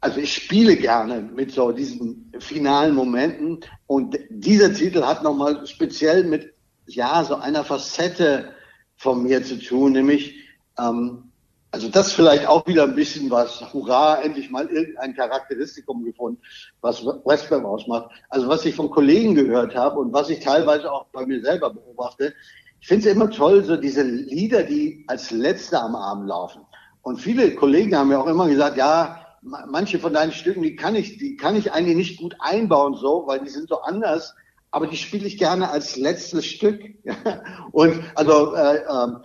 also 0.00 0.20
ich 0.20 0.32
spiele 0.32 0.76
gerne 0.76 1.22
mit 1.22 1.52
so 1.52 1.72
diesen 1.72 2.32
finalen 2.38 2.94
Momenten 2.94 3.60
und 3.86 4.16
dieser 4.30 4.72
Titel 4.72 5.02
hat 5.02 5.22
nochmal 5.22 5.66
speziell 5.66 6.24
mit, 6.24 6.54
ja, 6.86 7.24
so 7.24 7.36
einer 7.36 7.64
Facette 7.64 8.52
von 8.96 9.22
mir 9.22 9.42
zu 9.42 9.58
tun, 9.58 9.92
nämlich, 9.92 10.34
ähm, 10.78 11.24
also 11.70 11.88
das 11.88 12.12
vielleicht 12.12 12.46
auch 12.46 12.66
wieder 12.66 12.84
ein 12.84 12.94
bisschen 12.94 13.30
was, 13.30 13.60
hurra, 13.72 14.22
endlich 14.22 14.50
mal 14.50 14.66
irgendein 14.68 15.14
Charakteristikum 15.14 16.04
gefunden, 16.04 16.40
was 16.80 17.04
Westbam 17.04 17.66
ausmacht. 17.66 18.10
Also 18.30 18.48
was 18.48 18.64
ich 18.64 18.74
von 18.74 18.90
Kollegen 18.90 19.34
gehört 19.34 19.74
habe 19.74 19.98
und 20.00 20.12
was 20.12 20.30
ich 20.30 20.40
teilweise 20.40 20.90
auch 20.90 21.06
bei 21.12 21.26
mir 21.26 21.42
selber 21.42 21.70
beobachte, 21.70 22.34
ich 22.80 22.86
finde 22.86 23.08
es 23.08 23.14
immer 23.14 23.28
toll, 23.28 23.64
so 23.64 23.76
diese 23.76 24.02
Lieder, 24.02 24.62
die 24.62 25.04
als 25.08 25.30
letzte 25.30 25.80
am 25.80 25.96
Abend 25.96 26.28
laufen. 26.28 26.62
Und 27.02 27.20
viele 27.20 27.54
Kollegen 27.54 27.96
haben 27.96 28.12
ja 28.12 28.20
auch 28.20 28.28
immer 28.28 28.48
gesagt, 28.48 28.76
ja, 28.76 29.27
manche 29.48 29.98
von 29.98 30.12
deinen 30.12 30.32
Stücken, 30.32 30.62
die 30.62 30.76
kann 30.76 30.94
ich, 30.94 31.18
die 31.18 31.36
kann 31.36 31.56
ich 31.56 31.72
eigentlich 31.72 31.96
nicht 31.96 32.20
gut 32.20 32.36
einbauen 32.40 32.94
so, 32.94 33.24
weil 33.26 33.40
die 33.40 33.50
sind 33.50 33.68
so 33.68 33.80
anders. 33.82 34.34
Aber 34.70 34.86
die 34.86 34.96
spiele 34.96 35.26
ich 35.26 35.38
gerne 35.38 35.70
als 35.70 35.96
letztes 35.96 36.44
Stück. 36.44 36.82
Und 37.72 38.02
also 38.14 38.54
äh, 38.54 38.82
ähm, 38.90 39.22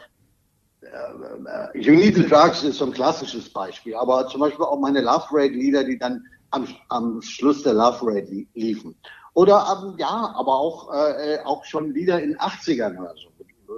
äh, 0.82 1.78
You 1.78 1.96
Need 1.96 2.16
the 2.16 2.28
Drugs 2.28 2.64
ist 2.64 2.78
so 2.78 2.86
ein 2.86 2.94
klassisches 2.94 3.52
Beispiel, 3.52 3.96
aber 3.96 4.28
zum 4.28 4.42
Beispiel 4.42 4.66
auch 4.66 4.80
meine 4.80 5.02
Love 5.02 5.26
Rate 5.32 5.54
Lieder, 5.54 5.84
die 5.84 5.98
dann 5.98 6.24
am, 6.52 6.68
am 6.90 7.22
Schluss 7.22 7.64
der 7.64 7.74
Love 7.74 8.00
Rate 8.04 8.46
liefen. 8.54 8.96
Oder 9.34 9.84
ähm, 9.84 9.96
ja, 9.98 10.34
aber 10.36 10.56
auch, 10.56 10.94
äh, 10.94 11.40
auch 11.44 11.66
schon 11.66 11.94
Lieder 11.94 12.22
in 12.22 12.38
80ern 12.38 13.00
oder 13.00 13.16
so. 13.16 13.30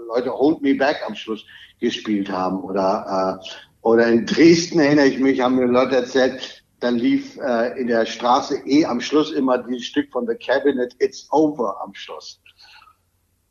Leute 0.07 0.31
Hold 0.31 0.61
Me 0.61 0.75
Back 0.75 1.01
am 1.07 1.15
Schluss 1.15 1.45
gespielt 1.79 2.29
haben. 2.29 2.61
Oder, 2.61 3.39
äh, 3.41 3.47
oder 3.85 4.07
in 4.07 4.25
Dresden 4.25 4.79
erinnere 4.79 5.05
ich 5.05 5.19
mich, 5.19 5.41
haben 5.41 5.57
mir 5.57 5.67
Leute 5.67 5.97
erzählt, 5.97 6.63
dann 6.79 6.95
lief 6.95 7.37
äh, 7.37 7.79
in 7.79 7.85
der 7.85 8.07
Straße 8.07 8.57
eh 8.65 8.83
am 8.83 8.99
Schluss 8.99 9.31
immer 9.31 9.59
dieses 9.59 9.85
Stück 9.85 10.11
von 10.11 10.25
The 10.25 10.33
Cabinet, 10.33 10.95
It's 10.97 11.27
Over 11.31 11.79
am 11.83 11.93
Schluss. 11.93 12.41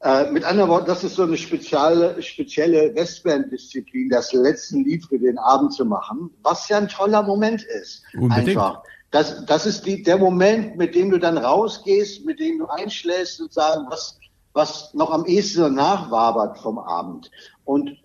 Äh, 0.00 0.32
mit 0.32 0.42
anderen 0.42 0.70
Worten, 0.70 0.86
das 0.86 1.04
ist 1.04 1.14
so 1.14 1.22
eine 1.22 1.36
spezielle, 1.36 2.20
spezielle 2.20 2.92
Westband-Disziplin, 2.96 4.08
das 4.10 4.32
letzte 4.32 4.78
Lied 4.78 5.04
für 5.04 5.20
den 5.20 5.38
Abend 5.38 5.72
zu 5.72 5.84
machen, 5.84 6.30
was 6.42 6.68
ja 6.68 6.78
ein 6.78 6.88
toller 6.88 7.22
Moment 7.22 7.62
ist. 7.62 8.02
Unbedingt. 8.14 8.48
Einfach. 8.48 8.82
Das, 9.12 9.46
das 9.46 9.66
ist 9.66 9.86
die, 9.86 10.02
der 10.02 10.18
Moment, 10.18 10.76
mit 10.76 10.96
dem 10.96 11.10
du 11.10 11.18
dann 11.18 11.38
rausgehst, 11.38 12.26
mit 12.26 12.40
dem 12.40 12.58
du 12.58 12.66
einschläfst 12.66 13.40
und 13.40 13.52
sagen, 13.52 13.86
was, 13.88 14.18
was 14.52 14.92
noch 14.94 15.12
am 15.12 15.26
ehesten 15.26 15.74
nachwabert 15.74 16.58
vom 16.58 16.80
Abend. 16.80 17.30
Und 17.64 17.96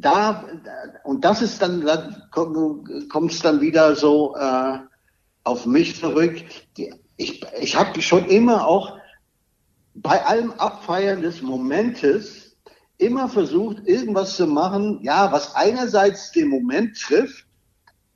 da, 0.00 0.44
und 1.04 1.24
das 1.24 1.42
ist 1.42 1.62
dann, 1.62 1.84
dann 1.84 2.22
kommt 2.30 3.32
es 3.32 3.40
dann 3.40 3.60
wieder 3.60 3.94
so 3.94 4.34
äh, 4.36 4.78
auf 5.44 5.66
mich 5.66 6.00
zurück. 6.00 6.42
Ich, 7.16 7.44
ich 7.60 7.76
habe 7.76 8.00
schon 8.02 8.26
immer 8.26 8.66
auch 8.66 8.98
bei 9.94 10.24
allem 10.24 10.52
Abfeiern 10.52 11.22
des 11.22 11.42
Momentes 11.42 12.56
immer 12.98 13.28
versucht, 13.28 13.86
irgendwas 13.86 14.36
zu 14.36 14.46
machen, 14.46 15.00
ja, 15.02 15.30
was 15.32 15.54
einerseits 15.54 16.32
den 16.32 16.48
Moment 16.48 17.00
trifft, 17.00 17.46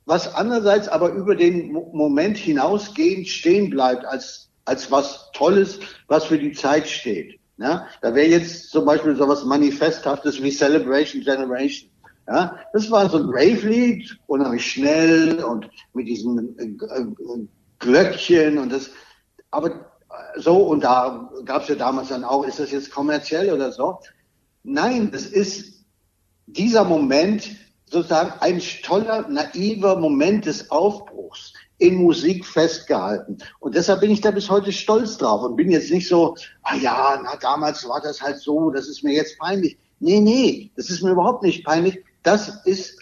was 0.05 0.33
andererseits 0.33 0.87
aber 0.87 1.11
über 1.11 1.35
den 1.35 1.71
Moment 1.71 2.37
hinausgehend 2.37 3.27
stehen 3.27 3.69
bleibt 3.69 4.05
als, 4.05 4.49
als 4.65 4.91
was 4.91 5.31
Tolles, 5.33 5.79
was 6.07 6.25
für 6.25 6.39
die 6.39 6.53
Zeit 6.53 6.87
steht. 6.87 7.38
Ja, 7.59 7.87
da 8.01 8.15
wäre 8.15 8.27
jetzt 8.27 8.69
zum 8.69 8.85
Beispiel 8.85 9.15
so 9.17 9.27
was 9.27 9.43
Manifesthaftes 9.43 10.41
wie 10.41 10.49
Celebration 10.49 11.21
Generation. 11.21 11.89
Ja, 12.25 12.57
das 12.71 12.89
war 12.89 13.09
so 13.09 13.17
ein 13.17 13.25
Rave-Lied, 13.25 14.17
unheimlich 14.27 14.71
schnell 14.71 15.43
und 15.43 15.69
mit 15.93 16.07
diesen 16.07 16.57
äh, 16.57 16.65
äh 16.65 17.47
Glöckchen 17.79 18.57
und 18.57 18.71
das, 18.71 18.89
aber 19.51 19.89
so, 20.35 20.57
und 20.57 20.83
da 20.83 21.29
gab 21.45 21.63
es 21.63 21.69
ja 21.69 21.75
damals 21.75 22.09
dann 22.09 22.23
auch, 22.23 22.45
ist 22.45 22.59
das 22.59 22.71
jetzt 22.71 22.91
kommerziell 22.91 23.53
oder 23.53 23.71
so? 23.71 23.99
Nein, 24.63 25.11
es 25.13 25.27
ist 25.27 25.85
dieser 26.45 26.83
Moment, 26.83 27.49
sozusagen 27.85 28.33
ein 28.41 28.61
toller, 28.83 29.27
naiver 29.27 29.97
Moment 29.97 30.45
des 30.45 30.69
Aufbruchs 30.71 31.53
in 31.79 31.95
Musik 31.95 32.45
festgehalten. 32.45 33.37
Und 33.59 33.75
deshalb 33.75 34.01
bin 34.01 34.11
ich 34.11 34.21
da 34.21 34.31
bis 34.31 34.49
heute 34.49 34.71
stolz 34.71 35.17
drauf 35.17 35.41
und 35.43 35.55
bin 35.55 35.71
jetzt 35.71 35.91
nicht 35.91 36.07
so, 36.07 36.35
ah 36.63 36.75
ja, 36.75 37.19
na, 37.23 37.35
damals 37.37 37.87
war 37.87 38.01
das 38.01 38.21
halt 38.21 38.39
so, 38.39 38.69
das 38.69 38.87
ist 38.87 39.03
mir 39.03 39.13
jetzt 39.13 39.39
peinlich. 39.39 39.77
Nee, 39.99 40.19
nee, 40.19 40.71
das 40.75 40.89
ist 40.89 41.01
mir 41.01 41.11
überhaupt 41.11 41.43
nicht 41.43 41.65
peinlich. 41.65 42.03
Das 42.23 42.65
ist 42.65 42.99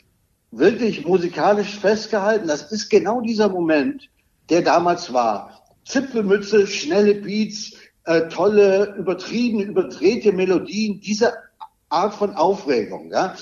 wirklich 0.51 1.05
musikalisch 1.05 1.77
festgehalten. 1.77 2.47
Das 2.47 2.71
ist 2.71 2.89
genau 2.89 3.21
dieser 3.21 3.49
Moment, 3.49 4.09
der 4.49 4.61
damals 4.61 5.11
war. 5.11 5.63
Zipfelmütze, 5.85 6.67
schnelle 6.67 7.15
Beats, 7.15 7.73
äh, 8.05 8.27
tolle, 8.29 8.95
übertrieben, 8.97 9.59
überdrehte 9.59 10.31
Melodien, 10.31 10.99
diese 11.01 11.33
Art 11.89 12.13
von 12.13 12.33
Aufregung, 12.35 13.11
ja, 13.11 13.35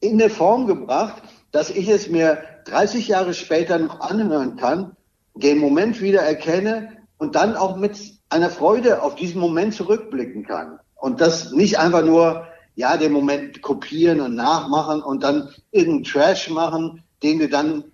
in 0.00 0.20
eine 0.20 0.30
Form 0.30 0.66
gebracht, 0.66 1.22
dass 1.52 1.70
ich 1.70 1.88
es 1.88 2.08
mir 2.08 2.42
30 2.66 3.08
Jahre 3.08 3.34
später 3.34 3.78
noch 3.78 4.00
anhören 4.00 4.56
kann, 4.56 4.96
den 5.34 5.58
Moment 5.58 6.00
wieder 6.00 6.20
erkenne 6.20 6.96
und 7.18 7.34
dann 7.34 7.56
auch 7.56 7.76
mit 7.76 7.98
einer 8.28 8.50
Freude 8.50 9.02
auf 9.02 9.14
diesen 9.14 9.40
Moment 9.40 9.74
zurückblicken 9.74 10.44
kann. 10.44 10.78
Und 10.96 11.20
das 11.20 11.52
nicht 11.52 11.78
einfach 11.78 12.04
nur, 12.04 12.46
ja, 12.74 12.96
den 12.96 13.12
Moment 13.12 13.62
kopieren 13.62 14.20
und 14.20 14.34
nachmachen 14.34 15.02
und 15.02 15.22
dann 15.22 15.50
irgendeinen 15.70 16.04
Trash 16.04 16.50
machen, 16.50 17.02
den 17.22 17.38
du 17.38 17.48
dann 17.48 17.84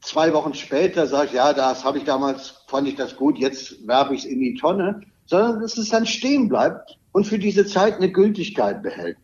zwei 0.00 0.32
Wochen 0.32 0.54
später 0.54 1.06
sagst, 1.06 1.34
ja, 1.34 1.52
das 1.52 1.84
habe 1.84 1.98
ich 1.98 2.04
damals, 2.04 2.62
fand 2.66 2.88
ich 2.88 2.96
das 2.96 3.16
gut, 3.16 3.38
jetzt 3.38 3.86
werfe 3.86 4.14
ich 4.14 4.24
es 4.24 4.30
in 4.30 4.40
die 4.40 4.54
Tonne, 4.54 5.00
sondern 5.26 5.60
dass 5.60 5.78
es 5.78 5.90
dann 5.90 6.06
stehen 6.06 6.48
bleibt 6.48 6.98
und 7.12 7.24
für 7.26 7.38
diese 7.38 7.66
Zeit 7.66 7.96
eine 7.96 8.10
Gültigkeit 8.10 8.82
behält. 8.82 9.16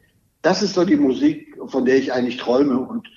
Das 0.42 0.62
ist 0.62 0.75
so 0.75 0.85
die 0.85 0.97
Musik, 0.97 1.59
von 1.66 1.85
der 1.85 1.97
ich 1.97 2.12
eigentlich 2.12 2.37
träume 2.37 2.78
und 2.78 3.09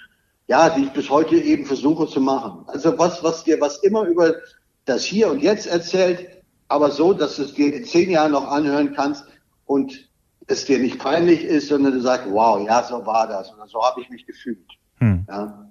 ja, 0.51 0.69
die 0.69 0.83
ich 0.83 0.91
bis 0.91 1.09
heute 1.09 1.37
eben 1.37 1.65
versuche 1.65 2.07
zu 2.07 2.19
machen. 2.19 2.65
Also 2.67 2.99
was, 2.99 3.23
was 3.23 3.45
dir 3.45 3.61
was 3.61 3.77
immer 3.83 4.03
über 4.03 4.35
das 4.83 5.05
Hier 5.05 5.31
und 5.31 5.41
Jetzt 5.41 5.65
erzählt, 5.65 6.27
aber 6.67 6.91
so, 6.91 7.13
dass 7.13 7.37
du 7.37 7.43
es 7.43 7.53
dir 7.53 7.73
in 7.73 7.85
zehn 7.85 8.09
Jahren 8.09 8.33
noch 8.33 8.51
anhören 8.51 8.91
kannst 8.93 9.23
und 9.65 10.09
es 10.47 10.65
dir 10.65 10.79
nicht 10.79 10.99
peinlich 10.99 11.45
ist, 11.45 11.69
sondern 11.69 11.93
du 11.93 12.01
sagst, 12.01 12.27
wow, 12.29 12.61
ja, 12.67 12.83
so 12.83 13.05
war 13.05 13.29
das 13.29 13.53
oder 13.53 13.65
so 13.65 13.81
habe 13.81 14.01
ich 14.01 14.09
mich 14.09 14.27
gefühlt. 14.27 14.67
Hm. 14.97 15.25
Ja. 15.29 15.69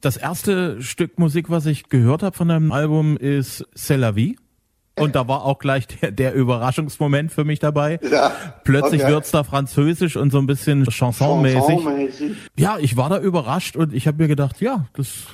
Das 0.00 0.16
erste 0.16 0.82
Stück 0.82 1.20
Musik, 1.20 1.48
was 1.48 1.64
ich 1.66 1.88
gehört 1.88 2.24
habe 2.24 2.36
von 2.36 2.48
deinem 2.48 2.72
Album, 2.72 3.16
ist 3.16 3.64
C'est 3.76 3.96
la 3.96 4.16
vie. 4.16 4.36
Und 4.98 5.14
da 5.14 5.28
war 5.28 5.44
auch 5.44 5.58
gleich 5.58 5.86
der, 5.86 6.10
der 6.10 6.34
Überraschungsmoment 6.34 7.30
für 7.30 7.44
mich 7.44 7.58
dabei. 7.58 8.00
Ja, 8.10 8.32
Plötzlich 8.64 9.02
okay. 9.02 9.12
wird's 9.12 9.30
da 9.30 9.44
französisch 9.44 10.16
und 10.16 10.30
so 10.30 10.38
ein 10.38 10.46
bisschen 10.46 10.84
chansonmäßig. 10.86 11.84
Chanson 11.84 12.36
ja, 12.56 12.78
ich 12.80 12.96
war 12.96 13.10
da 13.10 13.18
überrascht 13.18 13.76
und 13.76 13.92
ich 13.92 14.06
habe 14.06 14.22
mir 14.22 14.28
gedacht, 14.28 14.60
ja, 14.60 14.86
das 14.94 15.24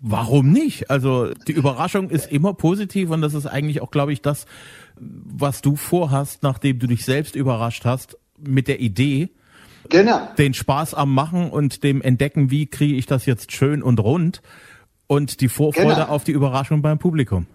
warum 0.00 0.52
nicht? 0.52 0.90
Also 0.90 1.32
die 1.48 1.52
Überraschung 1.52 2.10
ist 2.10 2.30
immer 2.30 2.54
positiv 2.54 3.10
und 3.10 3.20
das 3.20 3.34
ist 3.34 3.46
eigentlich 3.46 3.80
auch, 3.80 3.90
glaube 3.90 4.12
ich, 4.12 4.22
das, 4.22 4.46
was 4.96 5.60
du 5.60 5.74
vorhast, 5.74 6.44
nachdem 6.44 6.78
du 6.78 6.86
dich 6.86 7.04
selbst 7.04 7.34
überrascht 7.34 7.84
hast 7.84 8.16
mit 8.38 8.68
der 8.68 8.80
Idee, 8.80 9.30
Genau. 9.90 10.28
Den 10.36 10.54
Spaß 10.54 10.94
am 10.94 11.14
Machen 11.14 11.50
und 11.50 11.82
dem 11.82 12.02
Entdecken, 12.02 12.50
wie 12.50 12.66
kriege 12.66 12.94
ich 12.94 13.06
das 13.06 13.26
jetzt 13.26 13.52
schön 13.52 13.82
und 13.82 14.00
rund 14.00 14.42
und 15.06 15.40
die 15.40 15.48
Vorfreude 15.48 15.94
genau. 15.94 16.08
auf 16.08 16.24
die 16.24 16.32
Überraschung 16.32 16.82
beim 16.82 16.98
Publikum. 16.98 17.46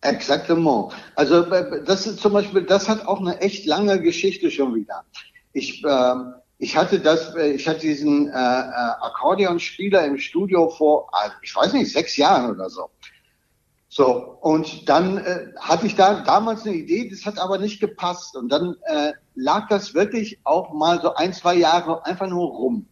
Exaktement. 0.00 0.92
Also 1.16 1.42
das 1.42 2.06
ist 2.06 2.20
zum 2.20 2.32
Beispiel, 2.32 2.62
das 2.62 2.88
hat 2.88 3.06
auch 3.06 3.20
eine 3.20 3.40
echt 3.40 3.66
lange 3.66 4.00
Geschichte 4.00 4.50
schon 4.50 4.74
wieder. 4.74 5.04
Ich, 5.52 5.84
äh, 5.84 6.14
ich 6.58 6.76
hatte 6.76 7.00
das, 7.00 7.34
ich 7.34 7.66
hatte 7.66 7.80
diesen 7.80 8.28
äh, 8.28 8.32
äh 8.32 8.34
Akkordeonspieler 8.34 10.04
im 10.04 10.18
Studio 10.18 10.68
vor, 10.68 11.08
also 11.12 11.34
ich 11.42 11.54
weiß 11.54 11.72
nicht, 11.72 11.92
sechs 11.92 12.16
Jahren 12.16 12.50
oder 12.50 12.70
so. 12.70 12.90
So, 13.90 14.38
und 14.42 14.88
dann 14.88 15.18
äh, 15.18 15.46
hatte 15.58 15.86
ich 15.86 15.96
da 15.96 16.22
damals 16.22 16.66
eine 16.66 16.74
Idee, 16.74 17.08
das 17.08 17.24
hat 17.24 17.38
aber 17.38 17.58
nicht 17.58 17.80
gepasst. 17.80 18.36
Und 18.36 18.50
dann 18.50 18.76
äh, 18.82 19.12
lag 19.34 19.66
das 19.68 19.94
wirklich 19.94 20.38
auch 20.44 20.72
mal 20.74 21.00
so 21.00 21.14
ein, 21.14 21.32
zwei 21.32 21.54
Jahre 21.54 22.04
einfach 22.04 22.28
nur 22.28 22.48
rum. 22.48 22.86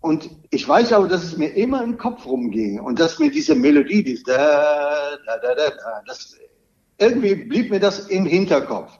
Und 0.00 0.30
ich 0.50 0.68
weiß 0.68 0.92
aber, 0.92 1.08
dass 1.08 1.24
es 1.24 1.36
mir 1.36 1.48
immer 1.48 1.82
im 1.82 1.98
Kopf 1.98 2.24
rumging 2.24 2.80
und 2.80 3.00
dass 3.00 3.18
mir 3.18 3.30
diese 3.30 3.54
Melodie, 3.54 4.04
dieses 4.04 4.22
da, 4.24 5.16
da, 5.26 5.38
da, 5.38 5.54
da, 5.54 5.72
das, 6.06 6.36
irgendwie 6.98 7.34
blieb 7.34 7.70
mir 7.70 7.80
das 7.80 8.08
im 8.08 8.24
Hinterkopf. 8.24 8.92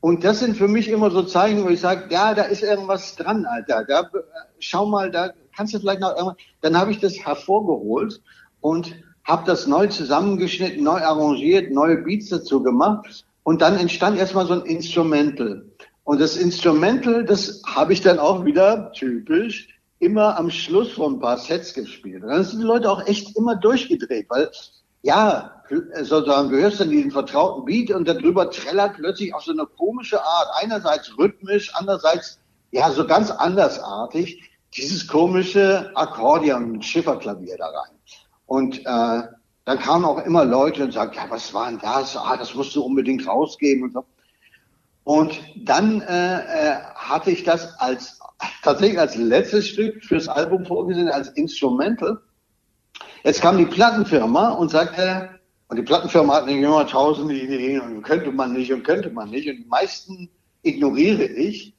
Und 0.00 0.24
das 0.24 0.40
sind 0.40 0.56
für 0.56 0.68
mich 0.68 0.88
immer 0.88 1.10
so 1.10 1.22
Zeichen, 1.22 1.64
wo 1.64 1.68
ich 1.68 1.80
sage, 1.80 2.04
ja, 2.10 2.34
da 2.34 2.42
ist 2.42 2.62
irgendwas 2.62 3.16
dran, 3.16 3.46
Alter. 3.46 3.84
Da, 3.84 4.10
schau 4.58 4.86
mal, 4.86 5.10
da 5.10 5.32
kannst 5.56 5.74
du 5.74 5.80
vielleicht 5.80 6.00
noch 6.00 6.14
irgendwas. 6.14 6.36
Dann 6.60 6.76
habe 6.76 6.90
ich 6.90 7.00
das 7.00 7.18
hervorgeholt 7.18 8.20
und 8.60 8.94
habe 9.24 9.44
das 9.46 9.66
neu 9.66 9.88
zusammengeschnitten, 9.88 10.84
neu 10.84 11.00
arrangiert, 11.00 11.72
neue 11.72 11.98
Beats 11.98 12.28
dazu 12.28 12.62
gemacht 12.62 13.24
und 13.42 13.62
dann 13.62 13.76
entstand 13.76 14.18
erstmal 14.18 14.46
so 14.46 14.54
ein 14.54 14.62
Instrumental. 14.62 15.64
Und 16.04 16.20
das 16.20 16.36
Instrumental, 16.36 17.24
das 17.24 17.62
habe 17.66 17.92
ich 17.92 18.00
dann 18.00 18.20
auch 18.20 18.44
wieder 18.44 18.92
typisch 18.92 19.75
immer 19.98 20.36
am 20.36 20.50
Schluss 20.50 20.92
von 20.92 21.14
ein 21.14 21.20
paar 21.20 21.38
Sets 21.38 21.74
gespielt. 21.74 22.22
Und 22.22 22.30
dann 22.30 22.44
sind 22.44 22.60
die 22.60 22.66
Leute 22.66 22.90
auch 22.90 23.06
echt 23.06 23.36
immer 23.36 23.56
durchgedreht, 23.56 24.26
weil 24.28 24.50
ja, 25.02 25.62
sozusagen, 26.02 26.50
du 26.50 26.56
hörst 26.56 26.80
dann 26.80 26.90
diesen 26.90 27.10
vertrauten 27.10 27.64
Beat 27.64 27.90
und 27.90 28.08
darüber 28.08 28.50
trällert 28.50 28.94
plötzlich 28.94 29.34
auf 29.34 29.44
so 29.44 29.52
eine 29.52 29.66
komische 29.66 30.20
Art, 30.22 30.48
einerseits 30.60 31.16
rhythmisch, 31.16 31.72
andererseits 31.74 32.40
ja 32.72 32.90
so 32.90 33.06
ganz 33.06 33.30
andersartig, 33.30 34.42
dieses 34.76 35.06
komische 35.06 35.92
Akkordeon, 35.94 36.82
Schifferklavier 36.82 37.56
da 37.56 37.66
rein. 37.66 37.96
Und 38.46 38.80
äh, 38.80 39.22
dann 39.64 39.78
kamen 39.78 40.04
auch 40.04 40.24
immer 40.24 40.44
Leute 40.44 40.84
und 40.84 40.92
sagten, 40.92 41.16
ja, 41.16 41.26
was 41.28 41.52
war 41.54 41.68
denn 41.68 41.78
das? 41.80 42.16
Ah, 42.16 42.36
das 42.36 42.54
musst 42.54 42.74
du 42.76 42.82
unbedingt 42.82 43.26
rausgeben 43.26 43.84
und 43.84 43.92
so. 43.92 44.04
Und 45.06 45.38
dann 45.54 46.00
äh, 46.00 46.38
äh, 46.38 46.76
hatte 46.96 47.30
ich 47.30 47.44
das 47.44 47.78
als 47.78 48.18
tatsächlich 48.64 48.98
als 48.98 49.14
letztes 49.14 49.68
Stück 49.68 50.04
fürs 50.04 50.26
Album 50.26 50.66
vorgesehen, 50.66 51.08
als 51.08 51.28
Instrumental. 51.28 52.18
Jetzt 53.22 53.40
kam 53.40 53.56
die 53.56 53.66
Plattenfirma 53.66 54.48
und 54.48 54.72
sagte, 54.72 55.30
und 55.68 55.76
die 55.76 55.84
Plattenfirma 55.84 56.34
hat 56.34 56.46
nicht 56.46 56.56
immer 56.56 56.84
tausende 56.88 57.36
Ideen 57.36 57.82
und 57.82 58.02
könnte 58.02 58.32
man 58.32 58.52
nicht 58.52 58.72
und 58.72 58.82
könnte 58.82 59.08
man 59.10 59.30
nicht. 59.30 59.48
Und 59.48 59.58
die 59.58 59.68
meisten 59.68 60.28
ignoriere 60.64 61.22
ich. 61.22 61.76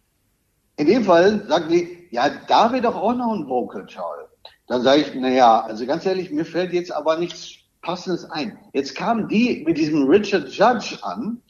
In 0.77 0.88
dem 0.88 1.03
Fall 1.03 1.46
sagten 1.50 1.74
die, 1.74 2.07
ja, 2.12 2.29
da 2.48 2.72
wäre 2.72 2.84
doch 2.84 2.96
auch 2.96 3.13
noch 3.13 3.34
ein 3.34 3.50
Vocal 3.50 3.86
toll. 3.88 4.29
Dann 4.67 4.84
sage 4.84 5.01
ich, 5.01 5.12
na 5.13 5.27
ja, 5.27 5.60
also 5.65 5.86
ganz 5.86 6.05
ehrlich, 6.05 6.31
mir 6.31 6.46
fällt 6.46 6.72
jetzt 6.72 6.93
aber 6.93 7.17
nichts 7.17 7.55
Passendes 7.81 8.24
ein. 8.31 8.57
Jetzt 8.72 8.96
kamen 8.96 9.27
die 9.27 9.65
mit 9.65 9.77
diesem 9.77 10.07
Richard 10.07 10.48
Judge 10.48 10.98
an 11.01 11.41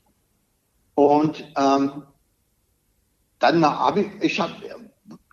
und 0.97 1.43
ähm, 1.55 2.01
dann 3.37 3.63
habe 3.63 3.99
ich, 4.01 4.07
ich 4.19 4.39
habe, 4.39 4.51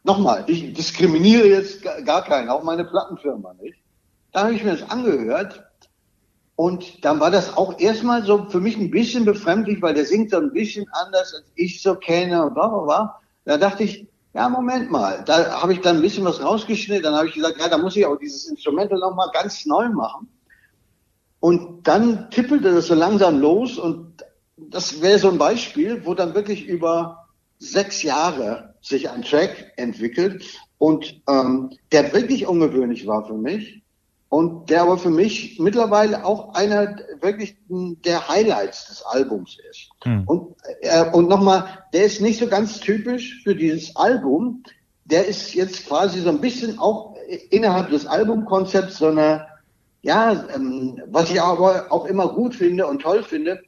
nochmal, 0.03 0.45
ich 0.47 0.75
diskriminiere 0.75 1.47
jetzt 1.49 1.83
gar 2.05 2.23
keinen, 2.23 2.51
auch 2.51 2.63
meine 2.63 2.85
Plattenfirma 2.85 3.55
nicht. 3.55 3.79
Da 4.33 4.43
habe 4.43 4.53
ich 4.53 4.63
mir 4.63 4.77
das 4.77 4.91
angehört 4.91 5.65
und 6.55 7.03
dann 7.03 7.19
war 7.19 7.31
das 7.31 7.57
auch 7.57 7.81
erstmal 7.81 8.27
so 8.27 8.45
für 8.51 8.61
mich 8.61 8.77
ein 8.77 8.91
bisschen 8.91 9.25
befremdlich, 9.25 9.81
weil 9.81 9.95
der 9.95 10.05
singt 10.05 10.33
so 10.33 10.37
ein 10.37 10.53
bisschen 10.53 10.87
anders, 10.93 11.33
als 11.33 11.47
ich 11.55 11.81
so 11.81 11.95
kenne 11.95 12.51
bla 12.51 12.69
bla 12.69 12.81
bla. 12.81 13.21
Da 13.47 13.57
dachte 13.57 13.85
ich, 13.85 14.07
ja, 14.35 14.51
Moment 14.51 14.91
mal, 14.91 15.25
da 15.25 15.63
habe 15.63 15.73
ich 15.73 15.81
dann 15.81 15.97
ein 15.97 16.03
bisschen 16.03 16.27
was 16.27 16.45
rausgeschnitten, 16.45 17.05
dann 17.05 17.15
habe 17.15 17.29
ich 17.29 17.35
gesagt, 17.35 17.59
ja, 17.59 17.71
da 17.71 17.79
muss 17.79 17.97
ich 17.97 18.05
auch 18.05 18.19
dieses 18.19 18.51
Instrument 18.51 18.91
nochmal 18.93 19.31
ganz 19.33 19.65
neu 19.65 19.89
machen. 19.89 20.29
Und 21.41 21.89
dann 21.89 22.31
tippelte 22.31 22.75
das 22.75 22.89
so 22.89 22.95
langsam 22.95 23.41
los 23.41 23.79
und 23.79 24.14
das 24.57 25.03
wäre 25.03 25.19
so 25.19 25.31
ein 25.31 25.39
Beispiel, 25.39 26.05
wo 26.05 26.15
dann 26.15 26.35
wirklich 26.35 26.67
über 26.67 27.27
sechs 27.59 28.03
Jahre 28.03 28.75
sich 28.81 29.11
ein 29.11 29.23
Track 29.23 29.73
entwickelt 29.77 30.45
und 30.79 31.23
ähm, 31.29 31.71
der 31.93 32.13
wirklich 32.13 32.47
ungewöhnlich 32.47 33.07
war 33.07 33.27
für 33.27 33.35
mich 33.35 33.83
und 34.29 34.69
der 34.69 34.83
aber 34.83 34.99
für 34.99 35.11
mich 35.11 35.59
mittlerweile 35.61 36.25
auch 36.25 36.55
einer 36.55 36.97
wirklich 37.21 37.57
der 37.69 38.29
Highlights 38.29 38.89
des 38.89 39.03
Albums 39.03 39.57
ist. 39.71 39.91
Hm. 40.03 40.25
Und, 40.27 40.57
äh, 40.81 41.09
und 41.11 41.29
nochmal, 41.29 41.85
der 41.93 42.05
ist 42.05 42.21
nicht 42.21 42.41
so 42.41 42.49
ganz 42.49 42.81
typisch 42.81 43.43
für 43.45 43.55
dieses 43.55 43.95
Album. 43.95 44.65
Der 45.05 45.27
ist 45.27 45.55
jetzt 45.55 45.87
quasi 45.87 46.21
so 46.21 46.31
ein 46.31 46.41
bisschen 46.41 46.79
auch 46.79 47.15
innerhalb 47.51 47.91
des 47.91 48.07
Albumkonzepts 48.07 48.99
so 48.99 49.07
eine, 49.07 49.47
ja, 50.03 50.45
ähm, 50.55 51.01
was 51.07 51.31
ich 51.31 51.41
aber 51.41 51.87
auch 51.91 52.07
immer 52.07 52.29
gut 52.29 52.57
finde 52.57 52.87
und 52.87 53.03
toll 53.03 53.23
finde, 53.23 53.63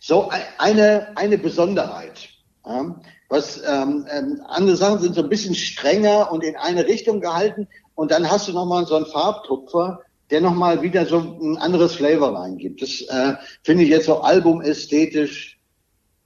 so 0.00 0.30
eine, 0.58 1.16
eine 1.16 1.38
Besonderheit. 1.38 2.28
Ja? 2.66 3.00
Was 3.28 3.62
ähm, 3.64 4.06
ähm, 4.10 4.42
andere 4.48 4.76
Sachen 4.76 4.98
sind 4.98 5.14
so 5.14 5.22
ein 5.22 5.28
bisschen 5.28 5.54
strenger 5.54 6.32
und 6.32 6.42
in 6.42 6.56
eine 6.56 6.86
Richtung 6.86 7.20
gehalten. 7.20 7.68
Und 7.94 8.10
dann 8.10 8.28
hast 8.28 8.48
du 8.48 8.52
nochmal 8.52 8.86
so 8.86 8.96
einen 8.96 9.06
Farbtupfer, 9.06 10.00
der 10.30 10.40
nochmal 10.40 10.82
wieder 10.82 11.06
so 11.06 11.18
ein 11.18 11.58
anderes 11.58 11.94
Flavor 11.94 12.34
reingibt. 12.34 12.82
Das 12.82 13.02
äh, 13.02 13.36
finde 13.62 13.84
ich 13.84 13.90
jetzt 13.90 14.06
so 14.06 14.20
albumästhetisch 14.20 15.60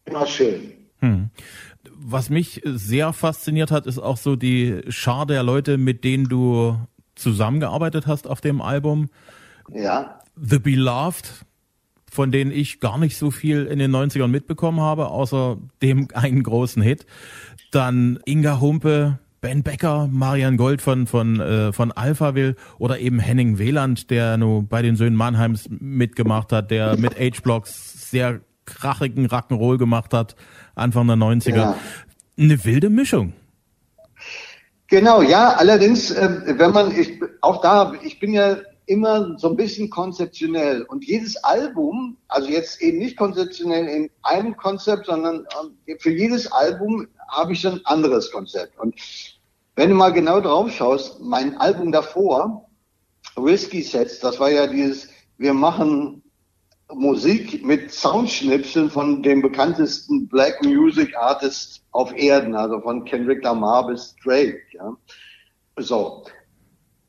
immer 0.06 0.26
schön. 0.26 0.72
Hm. 1.00 1.30
Was 1.96 2.30
mich 2.30 2.62
sehr 2.64 3.12
fasziniert 3.12 3.70
hat, 3.70 3.86
ist 3.86 3.98
auch 3.98 4.16
so 4.16 4.36
die 4.36 4.80
Schar 4.88 5.26
der 5.26 5.42
Leute, 5.42 5.78
mit 5.78 6.04
denen 6.04 6.28
du 6.28 6.78
zusammengearbeitet 7.14 8.06
hast 8.06 8.26
auf 8.26 8.40
dem 8.40 8.60
Album. 8.60 9.08
Ja. 9.72 10.20
The 10.36 10.58
Beloved, 10.58 11.44
von 12.14 12.30
denen 12.30 12.52
ich 12.52 12.78
gar 12.78 12.96
nicht 12.96 13.16
so 13.16 13.32
viel 13.32 13.64
in 13.66 13.80
den 13.80 13.90
90ern 13.90 14.28
mitbekommen 14.28 14.80
habe, 14.80 15.08
außer 15.08 15.58
dem 15.82 16.08
einen 16.14 16.44
großen 16.44 16.80
Hit. 16.80 17.06
Dann 17.72 18.20
Inga 18.24 18.60
Humpe, 18.60 19.18
Ben 19.40 19.64
Becker, 19.64 20.08
Marian 20.10 20.56
Gold 20.56 20.80
von, 20.80 21.08
von, 21.08 21.40
äh, 21.40 21.72
von 21.72 21.90
Alphaville 21.90 22.54
oder 22.78 23.00
eben 23.00 23.18
Henning 23.18 23.58
Weland, 23.58 24.10
der 24.10 24.36
nur 24.36 24.62
bei 24.62 24.80
den 24.80 24.94
Söhnen 24.94 25.16
Mannheims 25.16 25.68
mitgemacht 25.68 26.52
hat, 26.52 26.70
der 26.70 26.96
mit 26.96 27.18
H-Blocks 27.18 28.10
sehr 28.10 28.40
krachigen 28.64 29.26
Rock'n'Roll 29.26 29.76
gemacht 29.76 30.14
hat, 30.14 30.36
Anfang 30.76 31.08
der 31.08 31.16
90er. 31.16 31.56
Ja. 31.56 31.76
Eine 32.38 32.64
wilde 32.64 32.90
Mischung. 32.90 33.32
Genau, 34.86 35.20
ja, 35.20 35.54
allerdings, 35.54 36.12
äh, 36.12 36.58
wenn 36.58 36.70
man, 36.70 36.96
ich, 36.96 37.20
auch 37.40 37.60
da, 37.60 37.92
ich 38.04 38.20
bin 38.20 38.32
ja 38.32 38.56
immer 38.86 39.38
so 39.38 39.48
ein 39.48 39.56
bisschen 39.56 39.90
konzeptionell 39.90 40.82
und 40.82 41.04
jedes 41.04 41.36
Album, 41.42 42.16
also 42.28 42.48
jetzt 42.48 42.82
eben 42.82 42.98
nicht 42.98 43.16
konzeptionell 43.16 43.86
in 43.86 44.10
einem 44.22 44.56
Konzept, 44.56 45.06
sondern 45.06 45.46
äh, 45.86 45.96
für 45.98 46.10
jedes 46.10 46.50
Album 46.52 47.06
habe 47.28 47.52
ich 47.52 47.62
so 47.62 47.70
ein 47.70 47.80
anderes 47.84 48.30
Konzept. 48.30 48.78
Und 48.78 48.94
wenn 49.76 49.90
du 49.90 49.96
mal 49.96 50.12
genau 50.12 50.40
drauf 50.40 50.70
schaust, 50.70 51.20
mein 51.20 51.56
Album 51.56 51.92
davor, 51.92 52.68
Whiskey 53.36 53.82
Sets, 53.82 54.20
das 54.20 54.38
war 54.38 54.50
ja 54.50 54.66
dieses, 54.66 55.08
wir 55.38 55.54
machen 55.54 56.22
Musik 56.92 57.64
mit 57.64 57.90
Soundschnipseln 57.90 58.90
von 58.90 59.22
dem 59.22 59.40
bekanntesten 59.40 60.28
Black 60.28 60.62
Music 60.62 61.16
Artist 61.16 61.82
auf 61.92 62.14
Erden, 62.14 62.54
also 62.54 62.80
von 62.80 63.04
Kendrick 63.04 63.42
Lamar 63.42 63.86
bis 63.86 64.14
Drake. 64.22 64.60
Ja. 64.72 64.96
So. 65.78 66.24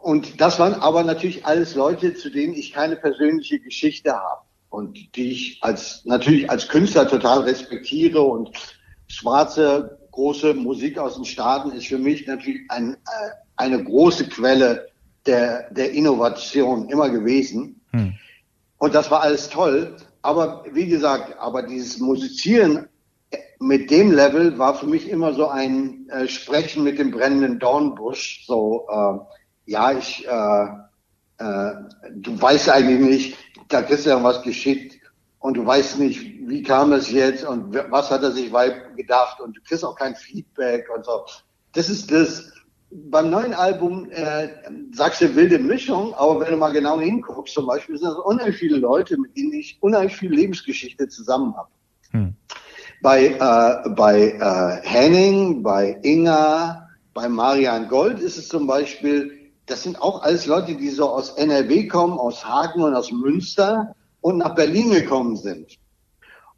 Und 0.06 0.40
das 0.40 0.60
waren 0.60 0.76
aber 0.76 1.04
natürlich 1.04 1.48
alles 1.48 1.74
Leute, 1.74 2.14
zu 2.14 2.30
denen 2.30 2.54
ich 2.54 2.72
keine 2.72 2.96
persönliche 2.96 3.60
Geschichte 3.60 4.14
habe 4.14 4.42
und 4.70 5.16
die 5.16 5.32
ich 5.32 5.58
als 5.64 6.06
natürlich 6.06 6.48
als 6.48 6.68
Künstler 6.68 7.08
total 7.08 7.40
respektiere 7.40 8.22
und 8.22 8.52
schwarze 9.08 9.98
große 10.12 10.54
Musik 10.54 11.00
aus 11.00 11.16
den 11.16 11.26
Staaten 11.26 11.72
ist 11.72 11.88
für 11.88 11.98
mich 11.98 12.28
natürlich 12.28 12.70
ein, 12.70 12.94
äh, 12.94 13.30
eine 13.56 13.84
große 13.84 14.30
Quelle 14.30 14.90
der, 15.26 15.72
der 15.72 15.92
Innovation 15.94 16.88
immer 16.90 17.10
gewesen. 17.10 17.82
Hm. 17.90 18.14
Und 18.78 18.94
das 18.94 19.10
war 19.10 19.22
alles 19.22 19.50
toll. 19.50 19.98
Aber 20.22 20.66
wie 20.72 20.86
gesagt, 20.86 21.36
aber 21.40 21.64
dieses 21.64 21.98
Musizieren 21.98 22.88
mit 23.60 23.90
dem 23.90 24.12
Level 24.12 24.60
war 24.60 24.76
für 24.76 24.86
mich 24.86 25.10
immer 25.10 25.34
so 25.34 25.48
ein 25.48 26.08
äh, 26.10 26.28
Sprechen 26.28 26.84
mit 26.84 27.00
dem 27.00 27.10
brennenden 27.10 27.58
Dornbusch. 27.58 28.46
So, 28.46 28.86
äh, 28.88 29.36
ja, 29.66 29.92
ich, 29.92 30.28
äh, 30.28 30.66
äh, 31.38 31.72
du 32.14 32.42
weißt 32.42 32.70
eigentlich 32.70 33.00
nicht, 33.00 33.38
da 33.70 33.82
kriegst 33.82 34.06
du 34.06 34.12
ja 34.12 34.24
was 34.24 34.42
geschickt 34.44 35.00
und 35.40 35.58
du 35.58 35.66
weißt 35.66 36.00
nicht, 36.00 36.22
wie 36.48 36.64
kam 36.64 36.94
es 36.94 37.12
jetzt 37.12 37.46
und 37.46 37.74
was 37.90 38.12
hat 38.12 38.24
er 38.24 38.32
sich 38.32 38.52
gedacht 38.96 39.40
und 39.42 39.58
du 39.58 39.62
kriegst 39.62 39.84
auch 39.84 39.96
kein 39.96 40.16
Feedback 40.16 40.88
und 40.96 41.06
so. 41.06 41.26
Das 41.74 41.90
ist 41.90 42.12
das. 42.12 42.52
Beim 42.92 43.30
neuen 43.30 43.54
Album 43.54 44.10
äh, 44.12 44.48
sagst 44.94 45.20
du 45.20 45.36
wilde 45.36 45.60
Mischung, 45.60 46.14
aber 46.14 46.40
wenn 46.40 46.52
du 46.52 46.58
mal 46.58 46.72
genau 46.72 47.00
hinguckst, 47.00 47.54
zum 47.54 47.66
Beispiel 47.66 47.98
sind 47.98 48.08
das 48.08 48.18
unheimlich 48.20 48.56
viele 48.56 48.78
Leute, 48.78 49.18
mit 49.20 49.36
denen 49.36 49.54
ich 49.54 49.78
unheimlich 49.82 50.16
viel 50.16 50.34
Lebensgeschichte 50.34 51.08
zusammen 51.10 51.58
habe. 51.58 51.70
Hm. 52.12 52.36
Bei, 53.02 53.26
äh, 53.28 53.90
bei 53.90 54.32
äh, 54.32 54.88
Henning, 54.88 55.62
bei 55.62 56.00
Inga, 56.04 56.90
bei 57.14 57.28
Marian 57.28 57.90
Gold 57.90 58.20
ist 58.20 58.38
es 58.38 58.48
zum 58.48 58.66
Beispiel, 58.66 59.45
das 59.66 59.84
sind 59.84 60.02
auch 60.02 60.22
alles 60.22 60.46
Leute, 60.46 60.76
die 60.76 60.90
so 60.90 61.10
aus 61.10 61.32
NRW 61.32 61.88
kommen, 61.88 62.20
aus 62.20 62.46
Hagen 62.46 62.84
und 62.84 62.96
aus 62.96 63.12
Münster 63.12 63.96
und 64.22 64.38
nach 64.38 64.56
Berlin 64.56 64.92
gekommen 64.92 65.36
sind. 65.36 65.78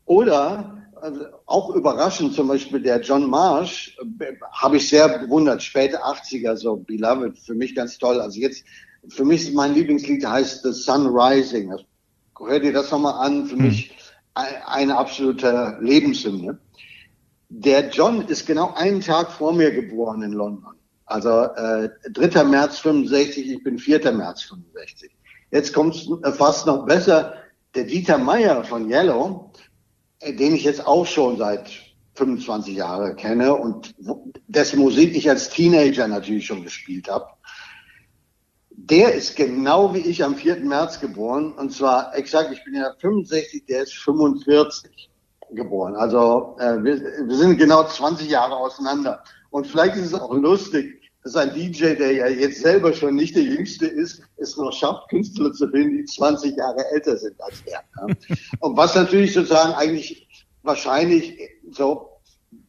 Oder 0.05 0.77
also 1.01 1.25
auch 1.45 1.75
überraschend, 1.75 2.33
zum 2.33 2.47
Beispiel 2.47 2.81
der 2.81 3.01
John 3.01 3.29
Marsh, 3.29 3.97
äh, 4.19 4.33
habe 4.51 4.77
ich 4.77 4.89
sehr 4.89 5.19
bewundert, 5.19 5.61
späte 5.61 6.03
80er, 6.03 6.55
so 6.55 6.77
Beloved, 6.77 7.37
für 7.37 7.53
mich 7.53 7.75
ganz 7.75 7.97
toll. 7.97 8.19
Also 8.19 8.39
jetzt, 8.39 8.63
für 9.09 9.23
mich 9.23 9.43
ist 9.43 9.53
mein 9.53 9.73
Lieblingslied 9.73 10.25
heißt 10.25 10.63
The 10.63 10.71
Sun 10.71 11.07
Rising. 11.07 11.73
Hör 12.39 12.59
dir 12.59 12.73
das 12.73 12.91
nochmal 12.91 13.25
an, 13.25 13.45
für 13.45 13.55
hm. 13.55 13.63
mich 13.63 13.95
eine 14.33 14.97
absolute 14.97 15.77
Lebenshymne. 15.81 16.59
Der 17.49 17.89
John 17.89 18.21
ist 18.27 18.45
genau 18.45 18.73
einen 18.73 19.01
Tag 19.01 19.31
vor 19.31 19.53
mir 19.53 19.71
geboren 19.71 20.21
in 20.21 20.33
London. 20.33 20.76
Also 21.07 21.43
äh, 21.43 21.89
3. 22.11 22.43
März 22.43 22.79
65, 22.79 23.49
ich 23.49 23.63
bin 23.63 23.79
4. 23.79 24.11
März 24.11 24.43
65. 24.43 25.11
Jetzt 25.51 25.73
kommt 25.73 25.95
es 25.95 26.07
fast 26.37 26.67
noch 26.67 26.85
besser 26.85 27.33
der 27.75 27.85
Dieter 27.85 28.17
Meyer 28.17 28.63
von 28.63 28.89
Yellow, 28.89 29.51
äh, 30.19 30.33
den 30.33 30.53
ich 30.55 30.63
jetzt 30.63 30.85
auch 30.85 31.05
schon 31.05 31.37
seit 31.37 31.69
25 32.15 32.75
Jahren 32.75 33.15
kenne 33.15 33.53
und 33.55 33.95
dessen 34.47 34.79
Musik 34.79 35.15
ich 35.15 35.29
als 35.29 35.49
Teenager 35.49 36.07
natürlich 36.07 36.45
schon 36.45 36.63
gespielt 36.63 37.09
habe, 37.09 37.27
der 38.71 39.13
ist 39.13 39.35
genau 39.35 39.93
wie 39.93 39.99
ich 39.99 40.23
am 40.23 40.35
4. 40.35 40.57
März 40.57 40.99
geboren. 40.99 41.53
Und 41.53 41.71
zwar 41.73 42.15
exakt, 42.15 42.51
ich 42.51 42.63
bin 42.63 42.75
ja 42.75 42.93
65, 42.99 43.65
der 43.65 43.83
ist 43.83 43.93
45 43.93 45.09
geboren. 45.51 45.95
Also 45.95 46.57
äh, 46.59 46.83
wir, 46.83 46.99
wir 46.99 47.35
sind 47.35 47.57
genau 47.57 47.83
20 47.83 48.29
Jahre 48.29 48.55
auseinander. 48.55 49.23
Und 49.49 49.67
vielleicht 49.67 49.95
ist 49.95 50.07
es 50.07 50.13
auch 50.13 50.33
lustig, 50.33 51.01
dass 51.23 51.35
ein 51.35 51.53
DJ, 51.53 51.95
der 51.95 52.13
ja 52.13 52.27
jetzt 52.27 52.61
selber 52.61 52.93
schon 52.93 53.15
nicht 53.15 53.35
der 53.35 53.43
Jüngste 53.43 53.85
ist, 53.85 54.21
es 54.37 54.55
noch 54.57 54.71
schafft, 54.71 55.09
Künstler 55.09 55.51
zu 55.51 55.67
finden, 55.69 55.97
die 55.97 56.05
20 56.05 56.55
Jahre 56.55 56.85
älter 56.93 57.17
sind 57.17 57.35
als 57.41 57.61
er. 57.65 57.83
Und 58.59 58.77
was 58.77 58.95
natürlich 58.95 59.33
sozusagen 59.33 59.73
eigentlich 59.73 60.27
wahrscheinlich 60.63 61.37
so, 61.71 62.09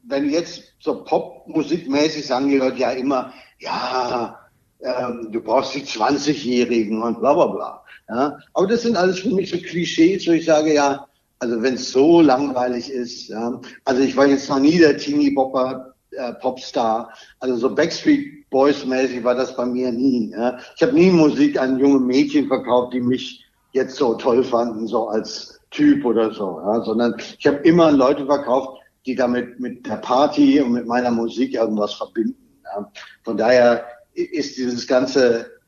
wenn 0.04 0.30
jetzt 0.30 0.74
so 0.80 1.04
Popmusikmäßig 1.04 2.26
sagen 2.26 2.48
die 2.48 2.56
Leute 2.56 2.78
ja 2.78 2.90
immer, 2.92 3.32
ja, 3.60 4.38
ähm, 4.80 5.28
du 5.30 5.40
brauchst 5.40 5.74
die 5.74 5.82
20-Jährigen 5.82 7.02
und 7.02 7.20
bla 7.20 7.34
bla 7.34 7.46
bla. 7.46 7.84
Ja. 8.08 8.38
Aber 8.54 8.66
das 8.66 8.82
sind 8.82 8.96
alles 8.96 9.20
für 9.20 9.30
mich 9.30 9.50
so 9.50 9.58
Klischees, 9.58 10.26
wo 10.26 10.32
ich 10.32 10.46
sage, 10.46 10.74
ja, 10.74 11.06
also 11.40 11.62
wenn 11.62 11.74
es 11.74 11.92
so 11.92 12.20
langweilig 12.20 12.90
ist, 12.90 13.28
ja, 13.28 13.60
also 13.84 14.02
ich 14.02 14.16
war 14.16 14.26
jetzt 14.26 14.48
noch 14.48 14.58
nie 14.58 14.78
der 14.78 14.96
Teenie-Bopper, 14.96 15.94
äh, 16.18 16.34
Popstar, 16.34 17.12
also 17.40 17.56
so 17.56 17.74
Backstreet 17.74 18.48
Boys-mäßig 18.50 19.22
war 19.24 19.34
das 19.34 19.54
bei 19.56 19.66
mir 19.66 19.92
nie. 19.92 20.30
Ja. 20.30 20.58
Ich 20.76 20.82
habe 20.82 20.94
nie 20.94 21.10
Musik 21.10 21.60
an 21.60 21.78
junge 21.78 22.00
Mädchen 22.00 22.48
verkauft, 22.48 22.94
die 22.94 23.00
mich 23.00 23.44
jetzt 23.72 23.96
so 23.96 24.14
toll 24.14 24.42
fanden, 24.42 24.86
so 24.86 25.08
als 25.08 25.60
Typ 25.70 26.04
oder 26.04 26.32
so, 26.32 26.60
ja, 26.64 26.82
sondern 26.82 27.14
ich 27.38 27.46
habe 27.46 27.58
immer 27.58 27.92
Leute 27.92 28.24
verkauft, 28.24 28.80
die 29.04 29.14
damit 29.14 29.60
mit 29.60 29.86
der 29.86 29.96
Party 29.96 30.60
und 30.60 30.72
mit 30.72 30.86
meiner 30.86 31.10
Musik 31.10 31.54
irgendwas 31.54 31.94
verbinden. 31.94 32.60
Ja. 32.64 32.90
Von 33.22 33.36
daher 33.36 33.84
ist 34.14 34.56
dieses 34.56 34.86
ganze 34.86 35.58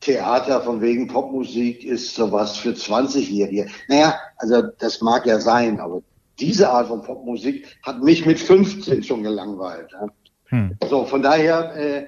Theater 0.00 0.60
von 0.60 0.80
wegen 0.80 1.08
Popmusik 1.08 1.84
ist 1.84 2.14
sowas 2.14 2.56
für 2.56 2.70
20-Jährige. 2.70 3.66
Naja, 3.88 4.14
also 4.36 4.62
das 4.78 5.00
mag 5.00 5.26
ja 5.26 5.40
sein, 5.40 5.80
aber 5.80 6.02
diese 6.40 6.70
Art 6.70 6.88
von 6.88 7.02
Popmusik 7.02 7.78
hat 7.82 8.02
mich 8.02 8.26
mit 8.26 8.38
15 8.38 9.02
schon 9.02 9.22
gelangweilt. 9.22 9.90
Ja. 9.92 10.06
Hm. 10.46 10.76
So, 10.88 11.04
von 11.04 11.22
daher 11.22 11.76
äh, 11.76 12.06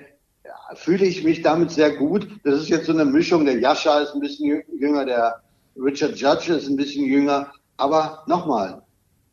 fühle 0.75 1.05
ich 1.05 1.25
mich 1.25 1.43
damit 1.43 1.71
sehr 1.71 1.97
gut. 1.97 2.29
Das 2.45 2.61
ist 2.61 2.69
jetzt 2.69 2.87
so 2.87 2.93
eine 2.93 3.05
Mischung. 3.05 3.45
Der 3.45 3.59
Jascha 3.59 4.01
ist 4.01 4.15
ein 4.15 4.21
bisschen 4.21 4.63
jünger, 4.79 5.05
der 5.05 5.43
Richard 5.77 6.17
Judge 6.17 6.55
ist 6.55 6.69
ein 6.69 6.77
bisschen 6.77 7.05
jünger. 7.05 7.53
Aber 7.77 8.25
nochmal, 8.27 8.83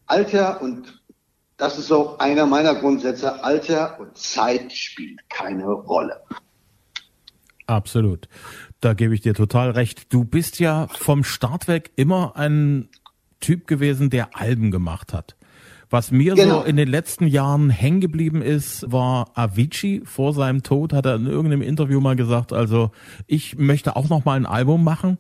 Alter 0.06 0.62
und 0.62 1.02
das 1.58 1.78
ist 1.80 1.88
so 1.88 2.18
einer 2.20 2.46
meiner 2.46 2.76
Grundsätze, 2.76 3.44
Alter 3.44 4.00
und 4.00 4.16
Zeit 4.18 4.72
spielt 4.72 5.28
keine 5.30 5.66
Rolle. 5.66 6.22
Absolut. 7.66 8.30
Da 8.80 8.94
gebe 8.94 9.14
ich 9.14 9.22
dir 9.22 9.34
total 9.34 9.72
recht. 9.72 10.14
Du 10.14 10.24
bist 10.24 10.60
ja 10.60 10.88
vom 10.88 11.24
Start 11.24 11.68
weg 11.68 11.92
immer 11.96 12.38
ein 12.38 12.90
Typ 13.40 13.68
gewesen, 13.68 14.10
der 14.10 14.36
Alben 14.36 14.72
gemacht 14.72 15.14
hat. 15.14 15.36
Was 15.90 16.12
mir 16.12 16.36
genau. 16.36 16.62
so 16.62 16.66
in 16.66 16.76
den 16.76 16.90
letzten 16.90 17.28
Jahren 17.28 17.70
hängen 17.70 18.02
geblieben 18.02 18.42
ist, 18.42 18.92
war 18.92 19.32
Avicii 19.36 20.02
vor 20.04 20.34
seinem 20.34 20.62
Tod, 20.62 20.92
hat 20.92 21.06
er 21.06 21.16
in 21.16 21.28
irgendeinem 21.28 21.62
Interview 21.62 22.02
mal 22.02 22.18
gesagt, 22.18 22.52
also 22.52 22.92
ich 23.26 23.58
möchte 23.58 23.96
auch 23.96 24.10
noch 24.10 24.26
mal 24.26 24.36
ein 24.36 24.46
Album 24.46 24.84
machen, 24.84 25.18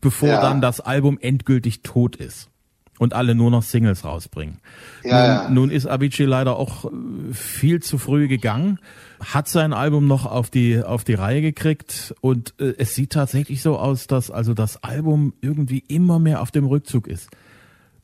bevor 0.00 0.28
ja. 0.28 0.40
dann 0.40 0.60
das 0.60 0.80
Album 0.80 1.18
endgültig 1.20 1.82
tot 1.82 2.14
ist 2.14 2.50
und 2.98 3.14
alle 3.14 3.34
nur 3.34 3.50
noch 3.50 3.62
Singles 3.62 4.04
rausbringen. 4.04 4.60
Ja, 5.02 5.44
nun, 5.44 5.54
nun 5.54 5.70
ist 5.70 5.86
Avicii 5.88 6.24
leider 6.24 6.56
auch 6.56 6.84
äh, 6.84 6.88
viel 7.32 7.82
zu 7.82 7.98
früh 7.98 8.28
gegangen, 8.28 8.78
hat 9.20 9.48
sein 9.48 9.72
Album 9.72 10.06
noch 10.06 10.24
auf 10.24 10.50
die 10.50 10.82
auf 10.82 11.02
die 11.02 11.14
Reihe 11.14 11.42
gekriegt 11.42 12.14
und 12.20 12.54
äh, 12.60 12.74
es 12.78 12.94
sieht 12.94 13.12
tatsächlich 13.12 13.60
so 13.60 13.76
aus, 13.76 14.06
dass 14.06 14.30
also 14.30 14.54
das 14.54 14.82
Album 14.84 15.34
irgendwie 15.40 15.82
immer 15.88 16.20
mehr 16.20 16.42
auf 16.42 16.52
dem 16.52 16.66
Rückzug 16.66 17.08
ist. 17.08 17.28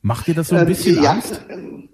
Macht 0.03 0.27
dir 0.27 0.35
das 0.35 0.49
so 0.49 0.55
ein 0.55 0.61
ähm, 0.61 0.67
bisschen 0.67 1.01
ja, 1.01 1.11
Angst? 1.11 1.41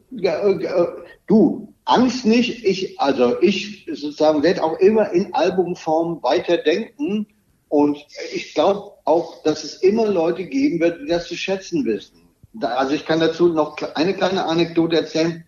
Ja, 0.10 0.50
äh, 0.50 0.88
du, 1.28 1.74
Angst 1.86 2.26
nicht. 2.26 2.66
Ich, 2.66 3.00
also 3.00 3.40
ich 3.40 3.86
sozusagen 3.86 4.42
werde 4.42 4.64
auch 4.64 4.80
immer 4.80 5.12
in 5.12 5.32
Albumform 5.34 6.22
weiterdenken. 6.24 7.28
Und 7.68 8.00
ich 8.34 8.56
glaube 8.56 8.94
auch, 9.06 9.44
dass 9.44 9.64
es 9.64 9.76
immer 9.84 10.08
Leute 10.08 10.46
geben 10.46 10.80
wird, 10.80 11.02
die 11.02 11.06
das 11.06 11.28
zu 11.28 11.38
schätzen 11.38 11.86
wissen. 11.86 12.28
Da, 12.54 12.70
also 12.70 12.96
ich 12.96 13.06
kann 13.06 13.20
dazu 13.20 13.50
noch 13.50 13.78
eine 13.94 14.16
kleine 14.16 14.44
Anekdote 14.46 14.98
erzählen. 14.98 15.46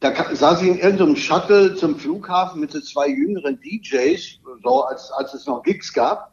Da 0.00 0.14
saß 0.34 0.62
ich 0.62 0.68
in 0.68 0.78
irgendeinem 0.78 1.16
Shuttle 1.16 1.74
zum 1.74 1.98
Flughafen 1.98 2.62
mit 2.62 2.70
so 2.70 2.80
zwei 2.80 3.08
jüngeren 3.08 3.60
DJs, 3.60 4.40
so 4.62 4.84
als, 4.84 5.10
als 5.10 5.34
es 5.34 5.46
noch 5.46 5.62
Gigs 5.62 5.92
gab. 5.92 6.32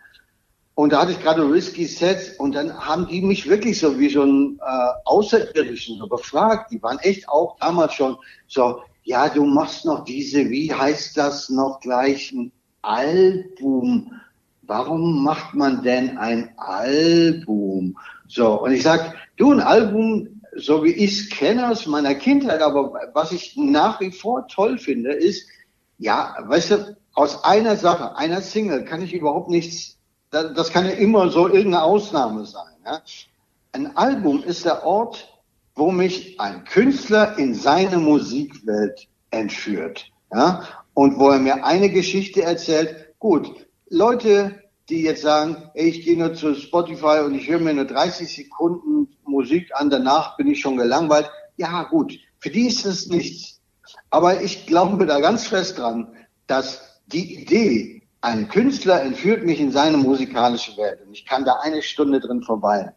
Und 0.77 0.93
da 0.93 1.01
hatte 1.01 1.11
ich 1.13 1.19
gerade 1.19 1.41
Risky 1.41 1.85
Sets 1.87 2.37
und 2.37 2.53
dann 2.53 2.71
haben 2.71 3.07
die 3.07 3.23
mich 3.23 3.49
wirklich 3.49 3.79
so 3.79 3.97
wie 3.97 4.09
so 4.09 4.21
ein 4.21 4.59
äh, 4.61 4.89
Außerirdischen 5.05 5.97
so 5.97 6.05
befragt. 6.05 6.71
Die 6.71 6.83
waren 6.83 6.99
echt 6.99 7.27
auch 7.29 7.57
damals 7.59 7.95
schon 7.95 8.15
so, 8.47 8.83
ja, 9.01 9.27
du 9.27 9.43
machst 9.43 9.85
noch 9.85 10.05
diese, 10.05 10.51
wie 10.51 10.71
heißt 10.71 11.17
das 11.17 11.49
noch 11.49 11.79
gleich, 11.79 12.31
ein 12.31 12.51
Album. 12.83 14.11
Warum 14.61 15.23
macht 15.23 15.55
man 15.55 15.81
denn 15.81 16.15
ein 16.19 16.53
Album? 16.57 17.97
So, 18.27 18.61
und 18.61 18.71
ich 18.71 18.83
sag, 18.83 19.15
du, 19.35 19.53
ein 19.53 19.61
Album, 19.61 20.43
so 20.55 20.83
wie 20.83 20.91
ich 20.91 21.21
es 21.21 21.29
kenne 21.31 21.71
aus 21.71 21.87
meiner 21.87 22.13
Kindheit, 22.13 22.61
aber 22.61 22.93
was 23.13 23.31
ich 23.31 23.57
nach 23.57 23.99
wie 23.99 24.11
vor 24.11 24.47
toll 24.47 24.77
finde, 24.77 25.13
ist, 25.13 25.47
ja, 25.97 26.35
weißt 26.39 26.69
du, 26.69 26.97
aus 27.15 27.43
einer 27.45 27.77
Sache, 27.77 28.15
einer 28.15 28.41
Single 28.41 28.85
kann 28.85 29.01
ich 29.01 29.15
überhaupt 29.15 29.49
nichts 29.49 29.96
das 30.29 30.71
kann 30.71 30.85
ja 30.85 30.91
immer 30.91 31.29
so 31.29 31.47
irgendeine 31.47 31.83
Ausnahme 31.83 32.45
sein. 32.45 32.73
Ja? 32.85 33.01
Ein 33.71 33.95
Album 33.95 34.43
ist 34.43 34.65
der 34.65 34.85
Ort, 34.85 35.33
wo 35.75 35.91
mich 35.91 36.39
ein 36.39 36.63
Künstler 36.65 37.37
in 37.37 37.53
seine 37.53 37.97
Musikwelt 37.97 39.07
entführt. 39.31 40.11
Ja? 40.33 40.63
Und 40.93 41.19
wo 41.19 41.29
er 41.29 41.39
mir 41.39 41.63
eine 41.63 41.89
Geschichte 41.89 42.41
erzählt. 42.43 43.13
Gut, 43.19 43.67
Leute, 43.89 44.63
die 44.89 45.01
jetzt 45.01 45.21
sagen, 45.21 45.69
ey, 45.73 45.89
ich 45.89 46.03
gehe 46.03 46.17
nur 46.17 46.33
zu 46.33 46.55
Spotify 46.55 47.21
und 47.25 47.35
ich 47.35 47.47
höre 47.47 47.59
mir 47.59 47.73
nur 47.73 47.85
30 47.85 48.33
Sekunden 48.33 49.15
Musik 49.25 49.69
an, 49.75 49.89
danach 49.89 50.37
bin 50.37 50.47
ich 50.47 50.59
schon 50.59 50.77
gelangweilt. 50.77 51.29
Ja, 51.57 51.83
gut, 51.83 52.17
für 52.39 52.49
die 52.49 52.67
ist 52.67 52.85
es 52.85 53.07
nichts. 53.07 53.59
Aber 54.09 54.41
ich 54.41 54.65
glaube 54.65 55.05
da 55.05 55.19
ganz 55.19 55.47
fest 55.47 55.77
dran, 55.77 56.15
dass 56.47 57.01
die 57.07 57.41
Idee, 57.41 57.96
ein 58.21 58.47
Künstler 58.49 59.01
entführt 59.01 59.43
mich 59.45 59.59
in 59.59 59.71
seine 59.71 59.97
musikalische 59.97 60.75
Welt 60.77 61.01
und 61.05 61.13
ich 61.13 61.25
kann 61.25 61.45
da 61.45 61.57
eine 61.61 61.81
Stunde 61.81 62.19
drin 62.19 62.41
verweilen. 62.41 62.91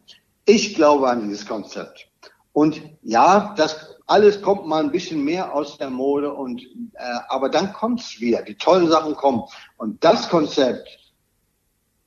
Ich 0.45 0.75
glaube 0.75 1.09
an 1.09 1.21
dieses 1.21 1.45
Konzept. 1.45 2.07
Und 2.53 2.81
ja, 3.03 3.53
das 3.55 3.97
alles 4.07 4.41
kommt 4.41 4.67
mal 4.67 4.83
ein 4.83 4.91
bisschen 4.91 5.23
mehr 5.23 5.53
aus 5.55 5.77
der 5.77 5.89
Mode 5.89 6.33
und 6.33 6.61
äh, 6.95 7.19
aber 7.29 7.49
dann 7.49 7.71
kommt's 7.71 8.19
wieder. 8.19 8.41
Die 8.41 8.55
tollen 8.55 8.89
Sachen 8.89 9.15
kommen. 9.15 9.43
Und 9.77 10.03
das 10.03 10.27
Konzept, 10.27 10.89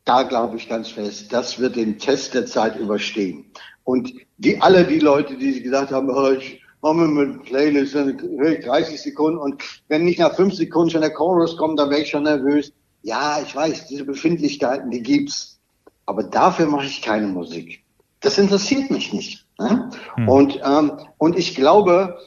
da 0.05 0.22
glaube 0.24 0.57
ich 0.57 0.68
ganz 0.68 0.90
fest, 0.90 1.33
das 1.33 1.59
wird 1.59 1.77
den 1.77 1.98
Test 1.98 2.35
der 2.35 2.44
Zeit 2.44 2.77
überstehen. 2.77 3.46
Und 3.85 4.12
die 4.37 4.61
alle 4.61 4.85
die 4.85 4.98
Leute, 4.98 5.37
die 5.37 5.62
gesagt 5.62 5.92
haben, 5.92 6.11
oh, 6.11 6.33
ich 6.33 6.61
mache 6.83 6.94
mir 6.94 7.09
mit 7.09 7.44
Playlist 7.44 7.94
30 7.94 9.00
Sekunden 9.00 9.38
und 9.38 9.62
wenn 9.88 10.05
nicht 10.05 10.18
nach 10.18 10.35
fünf 10.35 10.53
Sekunden 10.55 10.90
schon 10.90 11.00
der 11.00 11.14
Chorus 11.14 11.57
kommt, 11.57 11.79
dann 11.79 11.88
wäre 11.88 12.03
ich 12.03 12.11
schon 12.11 12.24
nervös 12.24 12.72
ja, 13.05 13.40
ich 13.43 13.55
weiß, 13.55 13.87
diese 13.87 14.05
Befindlichkeiten, 14.05 14.90
die 14.90 15.03
gibt's. 15.03 15.61
Aber 16.07 16.25
dafür 16.25 16.67
mache 16.67 16.87
ich 16.87 17.03
keine 17.03 17.27
Musik. 17.27 17.85
Das 18.21 18.38
interessiert 18.38 18.90
mich 18.90 19.12
nicht. 19.12 19.47
Ne? 19.59 19.90
Hm. 20.14 20.29
Und, 20.29 20.61
ähm, 20.64 20.93
und 21.19 21.38
ich 21.38 21.55
glaube, 21.55 22.19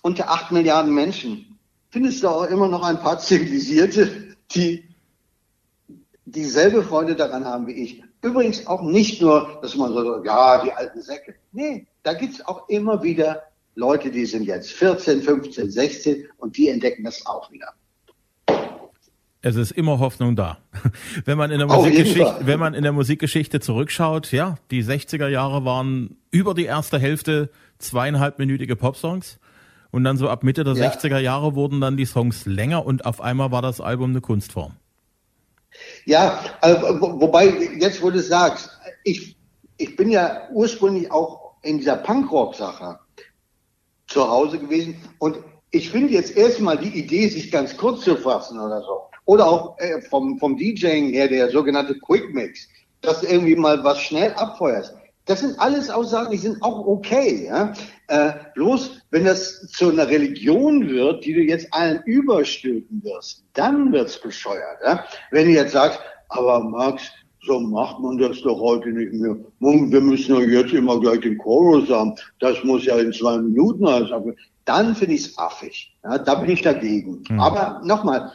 unter 0.00 0.30
acht 0.30 0.50
Milliarden 0.50 0.94
Menschen 0.94 1.58
findest 1.90 2.22
du 2.22 2.28
auch 2.28 2.44
immer 2.44 2.68
noch 2.68 2.82
ein 2.82 2.98
paar 2.98 3.18
Zivilisierte, 3.18 4.36
die 4.54 4.84
dieselbe 6.24 6.82
Freude 6.82 7.14
daran 7.14 7.44
haben 7.44 7.66
wie 7.66 7.72
ich. 7.72 8.02
Übrigens 8.22 8.66
auch 8.66 8.82
nicht 8.82 9.20
nur, 9.20 9.58
dass 9.60 9.76
man 9.76 9.92
so, 9.92 10.24
ja, 10.24 10.64
die 10.64 10.72
alten 10.72 11.02
Säcke. 11.02 11.34
Nee, 11.52 11.86
da 12.02 12.14
gibt's 12.14 12.44
auch 12.46 12.68
immer 12.70 13.02
wieder 13.02 13.42
Leute, 13.74 14.10
die 14.10 14.24
sind 14.24 14.44
jetzt 14.44 14.72
14, 14.72 15.22
15, 15.22 15.70
16 15.70 16.28
und 16.38 16.56
die 16.56 16.70
entdecken 16.70 17.04
das 17.04 17.26
auch 17.26 17.52
wieder. 17.52 17.74
Es 19.46 19.54
ist 19.54 19.70
immer 19.70 20.00
Hoffnung 20.00 20.34
da. 20.34 20.58
Wenn 21.24 21.38
man 21.38 21.52
in 21.52 21.58
der 21.58 21.68
Musikgeschichte, 21.68 22.36
wenn 22.40 22.58
man 22.58 22.74
in 22.74 22.82
der 22.82 22.90
Musikgeschichte 22.90 23.60
zurückschaut, 23.60 24.32
ja, 24.32 24.58
die 24.72 24.82
60er 24.82 25.28
Jahre 25.28 25.64
waren 25.64 26.16
über 26.32 26.52
die 26.52 26.64
erste 26.64 26.98
Hälfte 26.98 27.50
zweieinhalbminütige 27.78 28.74
Popsongs. 28.74 29.38
Und 29.92 30.02
dann 30.02 30.16
so 30.16 30.28
ab 30.28 30.42
Mitte 30.42 30.64
der 30.64 30.74
ja. 30.74 30.90
60er 30.90 31.20
Jahre 31.20 31.54
wurden 31.54 31.80
dann 31.80 31.96
die 31.96 32.06
Songs 32.06 32.44
länger 32.44 32.84
und 32.84 33.06
auf 33.06 33.20
einmal 33.20 33.52
war 33.52 33.62
das 33.62 33.80
Album 33.80 34.10
eine 34.10 34.20
Kunstform. 34.20 34.72
Ja, 36.06 36.40
also, 36.60 37.00
wobei, 37.00 37.46
jetzt 37.78 38.02
wo 38.02 38.10
du 38.10 38.20
sagst, 38.20 38.68
ich, 39.04 39.36
ich 39.76 39.94
bin 39.94 40.10
ja 40.10 40.48
ursprünglich 40.50 41.12
auch 41.12 41.52
in 41.62 41.78
dieser 41.78 41.98
Punkrock-Sache 41.98 42.98
zu 44.08 44.28
Hause 44.28 44.58
gewesen 44.58 45.00
und 45.20 45.36
ich 45.70 45.88
finde 45.90 46.14
jetzt 46.14 46.36
erstmal 46.36 46.78
die 46.78 46.98
Idee, 46.98 47.28
sich 47.28 47.52
ganz 47.52 47.76
kurz 47.76 48.02
zu 48.02 48.16
fassen 48.16 48.58
oder 48.58 48.80
so, 48.80 49.02
oder 49.26 49.46
auch 49.46 49.78
äh, 49.78 50.00
vom, 50.00 50.38
vom 50.38 50.56
DJing 50.56 51.12
her, 51.12 51.28
der 51.28 51.50
sogenannte 51.50 51.98
Quick 51.98 52.32
Mix, 52.32 52.66
dass 53.02 53.20
du 53.20 53.26
irgendwie 53.26 53.56
mal 53.56 53.82
was 53.84 54.00
schnell 54.00 54.32
abfeuerst. 54.32 54.94
Das 55.26 55.40
sind 55.40 55.58
alles 55.58 55.90
Aussagen, 55.90 56.30
die 56.30 56.38
sind 56.38 56.62
auch 56.62 56.86
okay. 56.86 57.46
Ja? 57.46 57.72
Äh, 58.06 58.32
bloß, 58.54 59.02
wenn 59.10 59.24
das 59.24 59.66
zu 59.72 59.90
einer 59.90 60.08
Religion 60.08 60.88
wird, 60.88 61.24
die 61.24 61.34
du 61.34 61.40
jetzt 61.40 61.66
allen 61.72 62.00
überstülpen 62.04 63.02
wirst, 63.02 63.44
dann 63.54 63.92
wird's 63.92 64.20
bescheuert. 64.20 64.78
Ja? 64.84 65.04
Wenn 65.32 65.46
du 65.46 65.52
jetzt 65.52 65.72
sagst, 65.72 65.98
aber 66.28 66.60
Max, 66.60 67.10
so 67.44 67.60
macht 67.60 68.00
man 68.00 68.18
das 68.18 68.40
doch 68.42 68.60
heute 68.60 68.88
nicht 68.90 69.12
mehr. 69.12 69.36
Wir 69.60 70.00
müssen 70.00 70.34
ja 70.36 70.60
jetzt 70.60 70.72
immer 70.72 70.98
gleich 71.00 71.20
den 71.20 71.38
Chorus 71.38 71.88
haben. 71.90 72.14
Das 72.40 72.62
muss 72.64 72.84
ja 72.84 72.96
in 72.98 73.12
zwei 73.12 73.38
Minuten 73.38 73.86
alles 73.86 74.10
Dann 74.64 74.94
finde 74.94 75.14
ich 75.14 75.26
es 75.26 75.38
affig. 75.38 75.92
Ja, 76.02 76.18
da 76.18 76.36
bin 76.36 76.50
ich 76.50 76.62
dagegen. 76.62 77.22
Mhm. 77.28 77.40
Aber 77.40 77.80
nochmal, 77.84 78.32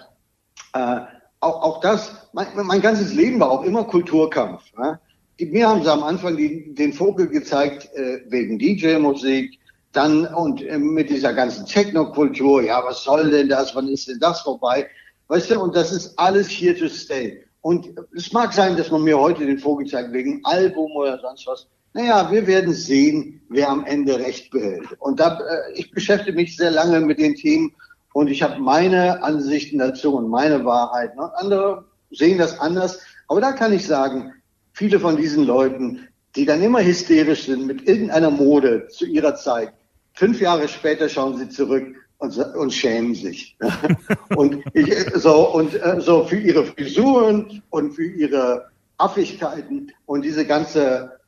äh, 0.74 1.02
auch, 1.40 1.62
auch 1.64 1.82
das, 1.82 2.12
mein, 2.34 2.48
mein 2.56 2.82
ganzes 2.82 3.14
Leben 3.14 3.40
war 3.40 3.52
auch 3.52 3.64
immer 3.64 3.84
Kulturkampf. 3.84 4.64
Ja? 4.78 5.00
Die, 5.40 5.46
mir 5.48 5.68
haben 5.68 5.84
sie 5.84 5.92
am 5.92 6.04
Anfang 6.04 6.38
die, 6.38 6.74
den 6.74 6.94
Vogel 6.94 7.28
gezeigt 7.28 7.90
äh, 7.96 8.22
wegen 8.30 8.60
DJ-Musik, 8.60 9.60
dann 9.92 10.26
und 10.28 10.62
äh, 10.62 10.78
mit 10.78 11.10
dieser 11.10 11.34
ganzen 11.34 11.66
Techno-Kultur, 11.66 12.64
ja, 12.64 12.82
was 12.86 13.04
soll 13.04 13.30
denn 13.30 13.50
das, 13.50 13.76
wann 13.76 13.88
ist 13.88 14.08
denn 14.08 14.20
das 14.20 14.42
vorbei? 14.42 14.88
Weißt 15.28 15.52
du, 15.52 15.60
und 15.60 15.76
das 15.76 15.92
ist 15.92 16.18
alles 16.18 16.48
here 16.50 16.78
to 16.78 16.88
stay. 16.88 17.44
Und 17.62 17.90
es 18.16 18.32
mag 18.34 18.54
sein, 18.54 18.78
dass 18.78 18.92
man 18.92 19.04
mir 19.04 19.20
heute 19.20 19.46
den 19.46 19.60
Vogel 19.60 19.88
zeigt 19.88 20.14
wegen 20.14 20.42
Album 20.44 20.92
oder 20.94 21.20
sonst 21.20 21.46
was. 21.48 21.68
Naja, 21.94 22.32
wir 22.32 22.48
werden 22.48 22.74
sehen, 22.74 23.42
wer 23.50 23.70
am 23.70 23.86
Ende 23.86 24.18
Recht 24.18 24.50
behält. 24.52 24.88
Und 25.00 25.20
da, 25.20 25.40
äh, 25.40 25.74
ich 25.74 25.92
beschäftige 25.92 26.36
mich 26.36 26.56
sehr 26.56 26.72
lange 26.72 27.02
mit 27.02 27.20
den 27.20 27.36
Themen 27.36 27.74
und 28.14 28.28
ich 28.30 28.44
habe 28.44 28.60
meine 28.60 29.24
Ansichten 29.24 29.78
dazu 29.80 30.16
und 30.16 30.30
meine 30.30 30.66
Wahrheit. 30.66 31.16
Ne? 31.16 31.32
Andere 31.36 31.86
sehen 32.12 32.38
das 32.38 32.60
anders. 32.60 33.00
Aber 33.28 33.42
da 33.42 33.54
kann 33.54 33.74
ich 33.74 33.86
sagen, 33.86 34.34
viele 34.74 35.00
von 35.00 35.18
diesen 35.18 35.46
Leuten, 35.46 36.08
die 36.36 36.46
dann 36.46 36.62
immer 36.62 36.84
hysterisch 36.84 37.46
sind 37.46 37.66
mit 37.66 37.88
irgendeiner 37.88 38.32
Mode 38.32 38.88
zu 38.90 39.06
ihrer 39.06 39.36
Zeit, 39.36 39.74
fünf 40.14 40.42
Jahre 40.42 40.68
später 40.68 41.08
schauen 41.10 41.38
sie 41.38 41.50
zurück 41.50 41.96
und, 42.18 42.38
und 42.38 42.74
schämen 42.74 43.16
sich. 43.16 43.58
und 44.36 44.64
ich, 44.74 44.94
so, 45.16 45.54
und 45.54 45.74
äh, 45.74 46.00
so 46.00 46.26
für 46.26 46.38
ihre 46.38 46.66
Frisuren 46.66 47.64
und 47.70 47.94
für 47.94 48.06
ihre 48.06 48.70
Affigkeiten 48.98 49.92
und 50.06 50.24
diese 50.24 50.46
ganze 50.46 51.20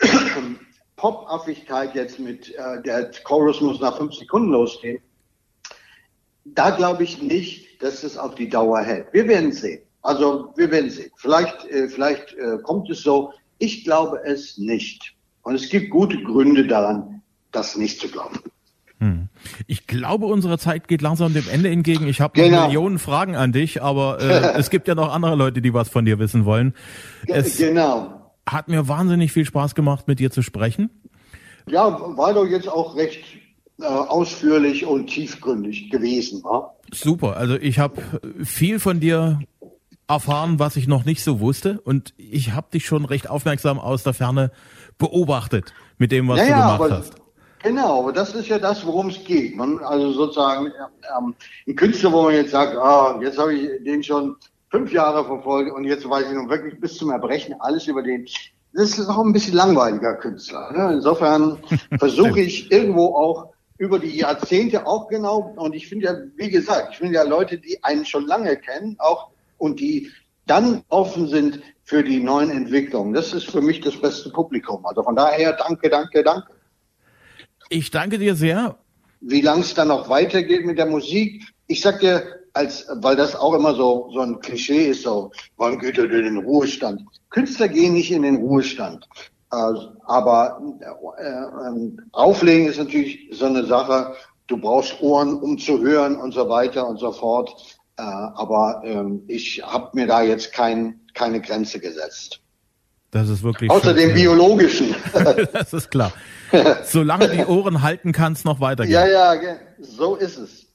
Pop-Affigkeit 0.96 1.94
jetzt 1.94 2.18
mit 2.18 2.54
äh, 2.54 2.82
der 2.82 3.10
Chorus 3.24 3.60
muss 3.60 3.80
nach 3.80 3.98
fünf 3.98 4.14
Sekunden 4.14 4.52
losgehen. 4.52 5.02
Da 6.44 6.70
glaube 6.70 7.04
ich 7.04 7.22
nicht, 7.22 7.82
dass 7.82 8.04
es 8.04 8.16
auf 8.16 8.34
die 8.34 8.48
Dauer 8.48 8.80
hält. 8.80 9.06
Wir 9.12 9.26
werden 9.28 9.52
sehen. 9.52 9.80
Also 10.02 10.52
wir 10.56 10.70
werden 10.70 10.90
sehen. 10.90 11.10
Vielleicht, 11.16 11.64
äh, 11.70 11.88
vielleicht 11.88 12.34
äh, 12.34 12.58
kommt 12.62 12.90
es 12.90 13.02
so. 13.02 13.32
Ich 13.58 13.84
glaube 13.84 14.20
es 14.24 14.58
nicht. 14.58 15.14
Und 15.42 15.54
es 15.54 15.68
gibt 15.68 15.90
gute 15.90 16.22
Gründe 16.22 16.66
daran, 16.66 17.22
das 17.52 17.76
nicht 17.76 18.00
zu 18.00 18.08
glauben. 18.08 18.40
Hm. 18.98 19.28
Ich 19.66 19.86
glaube, 19.86 20.26
unsere 20.26 20.58
Zeit 20.58 20.88
geht 20.88 21.02
langsam 21.02 21.34
dem 21.34 21.48
Ende 21.50 21.70
entgegen. 21.70 22.06
Ich 22.06 22.20
habe 22.20 22.34
genau. 22.34 22.66
Millionen 22.66 22.98
Fragen 22.98 23.36
an 23.36 23.52
dich, 23.52 23.82
aber 23.82 24.20
äh, 24.20 24.52
es 24.58 24.70
gibt 24.70 24.88
ja 24.88 24.94
noch 24.94 25.12
andere 25.12 25.34
Leute, 25.36 25.60
die 25.62 25.74
was 25.74 25.88
von 25.88 26.04
dir 26.04 26.18
wissen 26.18 26.44
wollen. 26.44 26.74
Es 27.26 27.56
genau. 27.58 28.32
Hat 28.46 28.68
mir 28.68 28.88
wahnsinnig 28.88 29.32
viel 29.32 29.44
Spaß 29.44 29.74
gemacht, 29.74 30.06
mit 30.06 30.18
dir 30.18 30.30
zu 30.30 30.42
sprechen. 30.42 30.90
Ja, 31.66 31.98
war 32.16 32.34
doch 32.34 32.44
jetzt 32.44 32.68
auch 32.68 32.94
recht 32.94 33.24
äh, 33.80 33.84
ausführlich 33.84 34.86
und 34.86 35.08
tiefgründig 35.08 35.90
gewesen. 35.90 36.42
Wa? 36.44 36.74
Super. 36.92 37.36
Also 37.36 37.56
ich 37.56 37.78
habe 37.78 38.00
viel 38.44 38.78
von 38.78 39.00
dir 39.00 39.40
erfahren, 40.08 40.58
was 40.58 40.76
ich 40.76 40.86
noch 40.86 41.04
nicht 41.04 41.22
so 41.22 41.40
wusste. 41.40 41.80
Und 41.80 42.14
ich 42.16 42.52
habe 42.52 42.68
dich 42.72 42.86
schon 42.86 43.04
recht 43.04 43.28
aufmerksam 43.28 43.78
aus 43.78 44.02
der 44.02 44.14
Ferne 44.14 44.50
beobachtet 44.98 45.72
mit 45.98 46.12
dem, 46.12 46.28
was 46.28 46.38
naja, 46.38 46.48
du 46.48 46.62
gemacht 46.62 46.80
aber, 46.80 46.98
hast. 46.98 47.14
Genau, 47.62 48.00
aber 48.00 48.12
das 48.12 48.34
ist 48.34 48.48
ja 48.48 48.58
das, 48.58 48.84
worum 48.84 49.08
es 49.08 49.24
geht. 49.24 49.56
Man, 49.56 49.78
also 49.78 50.12
sozusagen 50.12 50.66
ähm, 50.66 51.34
ein 51.66 51.76
Künstler, 51.76 52.12
wo 52.12 52.22
man 52.22 52.34
jetzt 52.34 52.50
sagt, 52.50 52.76
ah, 52.76 53.18
jetzt 53.22 53.38
habe 53.38 53.54
ich 53.54 53.82
den 53.84 54.02
schon 54.02 54.36
fünf 54.70 54.92
Jahre 54.92 55.24
verfolgt 55.24 55.72
und 55.72 55.84
jetzt 55.84 56.08
weiß 56.08 56.26
ich 56.26 56.34
nun 56.34 56.50
wirklich 56.50 56.78
bis 56.78 56.96
zum 56.96 57.10
Erbrechen 57.10 57.54
alles 57.60 57.86
über 57.86 58.02
den. 58.02 58.26
Das 58.74 58.98
ist 58.98 59.08
auch 59.08 59.24
ein 59.24 59.32
bisschen 59.32 59.54
langweiliger 59.54 60.14
Künstler. 60.16 60.72
Ne? 60.72 60.94
Insofern 60.94 61.58
versuche 61.98 62.40
ich 62.40 62.70
irgendwo 62.70 63.14
auch 63.14 63.53
über 63.78 63.98
die 63.98 64.16
Jahrzehnte 64.16 64.86
auch 64.86 65.08
genau, 65.08 65.52
und 65.56 65.74
ich 65.74 65.88
finde 65.88 66.06
ja, 66.06 66.14
wie 66.36 66.50
gesagt, 66.50 66.90
ich 66.92 66.98
finde 66.98 67.14
ja 67.14 67.22
Leute, 67.22 67.58
die 67.58 67.82
einen 67.82 68.04
schon 68.04 68.26
lange 68.26 68.56
kennen, 68.56 68.96
auch 68.98 69.30
und 69.58 69.80
die 69.80 70.10
dann 70.46 70.82
offen 70.88 71.26
sind 71.28 71.60
für 71.84 72.02
die 72.02 72.20
neuen 72.20 72.50
Entwicklungen. 72.50 73.12
Das 73.14 73.32
ist 73.32 73.50
für 73.50 73.60
mich 73.60 73.80
das 73.80 73.96
beste 74.00 74.30
Publikum. 74.30 74.84
Also 74.86 75.02
von 75.02 75.16
daher 75.16 75.54
danke, 75.54 75.88
danke, 75.88 76.22
danke. 76.22 76.52
Ich 77.70 77.90
danke 77.90 78.18
dir 78.18 78.34
sehr. 78.34 78.78
Wie 79.20 79.40
lang 79.40 79.60
es 79.60 79.74
dann 79.74 79.88
noch 79.88 80.08
weitergeht 80.08 80.66
mit 80.66 80.78
der 80.78 80.86
Musik, 80.86 81.42
ich 81.66 81.80
sag 81.80 82.00
dir, 82.00 82.44
als, 82.52 82.86
weil 82.96 83.16
das 83.16 83.34
auch 83.34 83.54
immer 83.54 83.74
so, 83.74 84.10
so 84.12 84.20
ein 84.20 84.38
Klischee 84.40 84.90
ist, 84.90 85.02
so, 85.02 85.32
wann 85.56 85.78
geht 85.78 85.98
er 85.98 86.06
denn 86.06 86.26
in 86.26 86.34
den 86.36 86.44
Ruhestand? 86.44 87.02
Künstler 87.30 87.68
gehen 87.68 87.94
nicht 87.94 88.12
in 88.12 88.22
den 88.22 88.36
Ruhestand. 88.36 89.08
Äh, 89.54 89.74
aber 90.06 90.60
äh, 91.18 91.24
äh, 91.24 91.92
auflegen 92.12 92.66
ist 92.68 92.78
natürlich 92.78 93.28
so 93.32 93.46
eine 93.46 93.64
Sache. 93.64 94.14
Du 94.46 94.58
brauchst 94.58 95.00
Ohren, 95.00 95.38
um 95.38 95.58
zu 95.58 95.80
hören 95.80 96.16
und 96.16 96.32
so 96.32 96.48
weiter 96.48 96.86
und 96.86 96.98
so 96.98 97.12
fort. 97.12 97.50
Äh, 97.96 98.02
aber 98.02 98.82
ähm, 98.84 99.22
ich 99.28 99.62
habe 99.64 99.90
mir 99.94 100.06
da 100.06 100.22
jetzt 100.22 100.52
kein, 100.52 101.00
keine 101.14 101.40
Grenze 101.40 101.78
gesetzt. 101.78 102.40
Das 103.10 103.28
ist 103.28 103.42
wirklich. 103.44 103.70
Außer 103.70 103.94
dem 103.94 104.12
biologischen. 104.12 104.94
das 105.52 105.72
ist 105.72 105.90
klar. 105.90 106.12
Solange 106.84 107.28
die 107.28 107.44
Ohren 107.44 107.82
halten, 107.82 108.12
kann 108.12 108.32
es 108.32 108.44
noch 108.44 108.60
weitergehen. 108.60 108.92
Ja, 108.92 109.06
ja, 109.06 109.56
so 109.80 110.16
ist 110.16 110.36
es. 110.36 110.66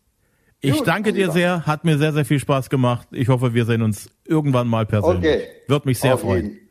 Ich 0.62 0.74
Gut, 0.74 0.88
danke 0.88 1.14
dir 1.14 1.32
sehr, 1.32 1.66
hat 1.66 1.86
mir 1.86 1.98
sehr, 1.98 2.12
sehr 2.12 2.26
viel 2.26 2.40
Spaß 2.40 2.70
gemacht. 2.70 3.08
Ich 3.12 3.30
hoffe, 3.30 3.54
wir 3.54 3.66
sehen 3.66 3.82
uns 3.82 4.10
irgendwann 4.26 4.68
mal 4.68 4.86
persönlich. 4.86 5.20
Okay. 5.20 5.48
Wird 5.68 5.86
mich 5.86 6.00
sehr 6.00 6.16
Auf 6.16 6.22
freuen. 6.22 6.46
Jeden. 6.48 6.70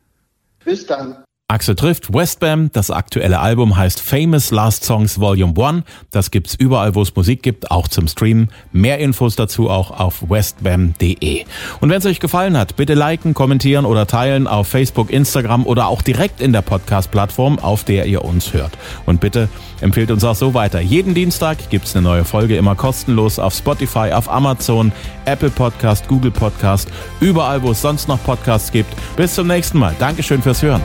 Bis 0.63 0.85
dann. 0.85 1.23
Axel 1.51 1.75
trifft 1.75 2.13
Westbam. 2.13 2.71
Das 2.73 2.91
aktuelle 2.91 3.39
Album 3.39 3.75
heißt 3.75 3.99
Famous 4.01 4.51
Last 4.51 4.83
Songs 4.83 5.19
Volume 5.19 5.53
1. 5.59 5.83
Das 6.11 6.29
gibt's 6.29 6.53
überall, 6.53 6.93
wo 6.93 7.01
es 7.01 7.15
Musik 7.15 7.41
gibt, 7.41 7.71
auch 7.71 7.87
zum 7.87 8.07
Streamen. 8.07 8.49
Mehr 8.71 8.99
Infos 8.99 9.35
dazu 9.35 9.67
auch 9.67 9.89
auf 9.89 10.29
westbam.de. 10.29 11.45
Und 11.81 11.89
wenn 11.89 11.97
es 11.97 12.05
euch 12.05 12.19
gefallen 12.19 12.55
hat, 12.55 12.75
bitte 12.75 12.93
liken, 12.93 13.33
kommentieren 13.33 13.85
oder 13.85 14.05
teilen 14.05 14.45
auf 14.45 14.67
Facebook, 14.67 15.09
Instagram 15.09 15.65
oder 15.65 15.87
auch 15.87 16.03
direkt 16.03 16.39
in 16.39 16.53
der 16.53 16.61
Podcast-Plattform, 16.61 17.57
auf 17.57 17.83
der 17.83 18.05
ihr 18.05 18.23
uns 18.23 18.53
hört. 18.53 18.77
Und 19.07 19.19
bitte 19.19 19.49
empfehlt 19.81 20.11
uns 20.11 20.23
auch 20.23 20.35
so 20.35 20.53
weiter. 20.53 20.79
Jeden 20.79 21.15
Dienstag 21.15 21.71
gibt's 21.71 21.95
eine 21.95 22.03
neue 22.03 22.25
Folge, 22.25 22.57
immer 22.57 22.75
kostenlos 22.75 23.39
auf 23.39 23.55
Spotify, 23.55 24.11
auf 24.13 24.29
Amazon, 24.29 24.91
Apple 25.25 25.49
Podcast, 25.49 26.07
Google 26.09 26.29
Podcast, 26.29 26.89
überall, 27.19 27.63
wo 27.63 27.71
es 27.71 27.81
sonst 27.81 28.07
noch 28.07 28.23
Podcasts 28.23 28.71
gibt. 28.71 28.93
Bis 29.15 29.33
zum 29.33 29.47
nächsten 29.47 29.79
Mal. 29.79 29.95
Dankeschön 29.97 30.43
fürs 30.43 30.61
Hören. 30.61 30.83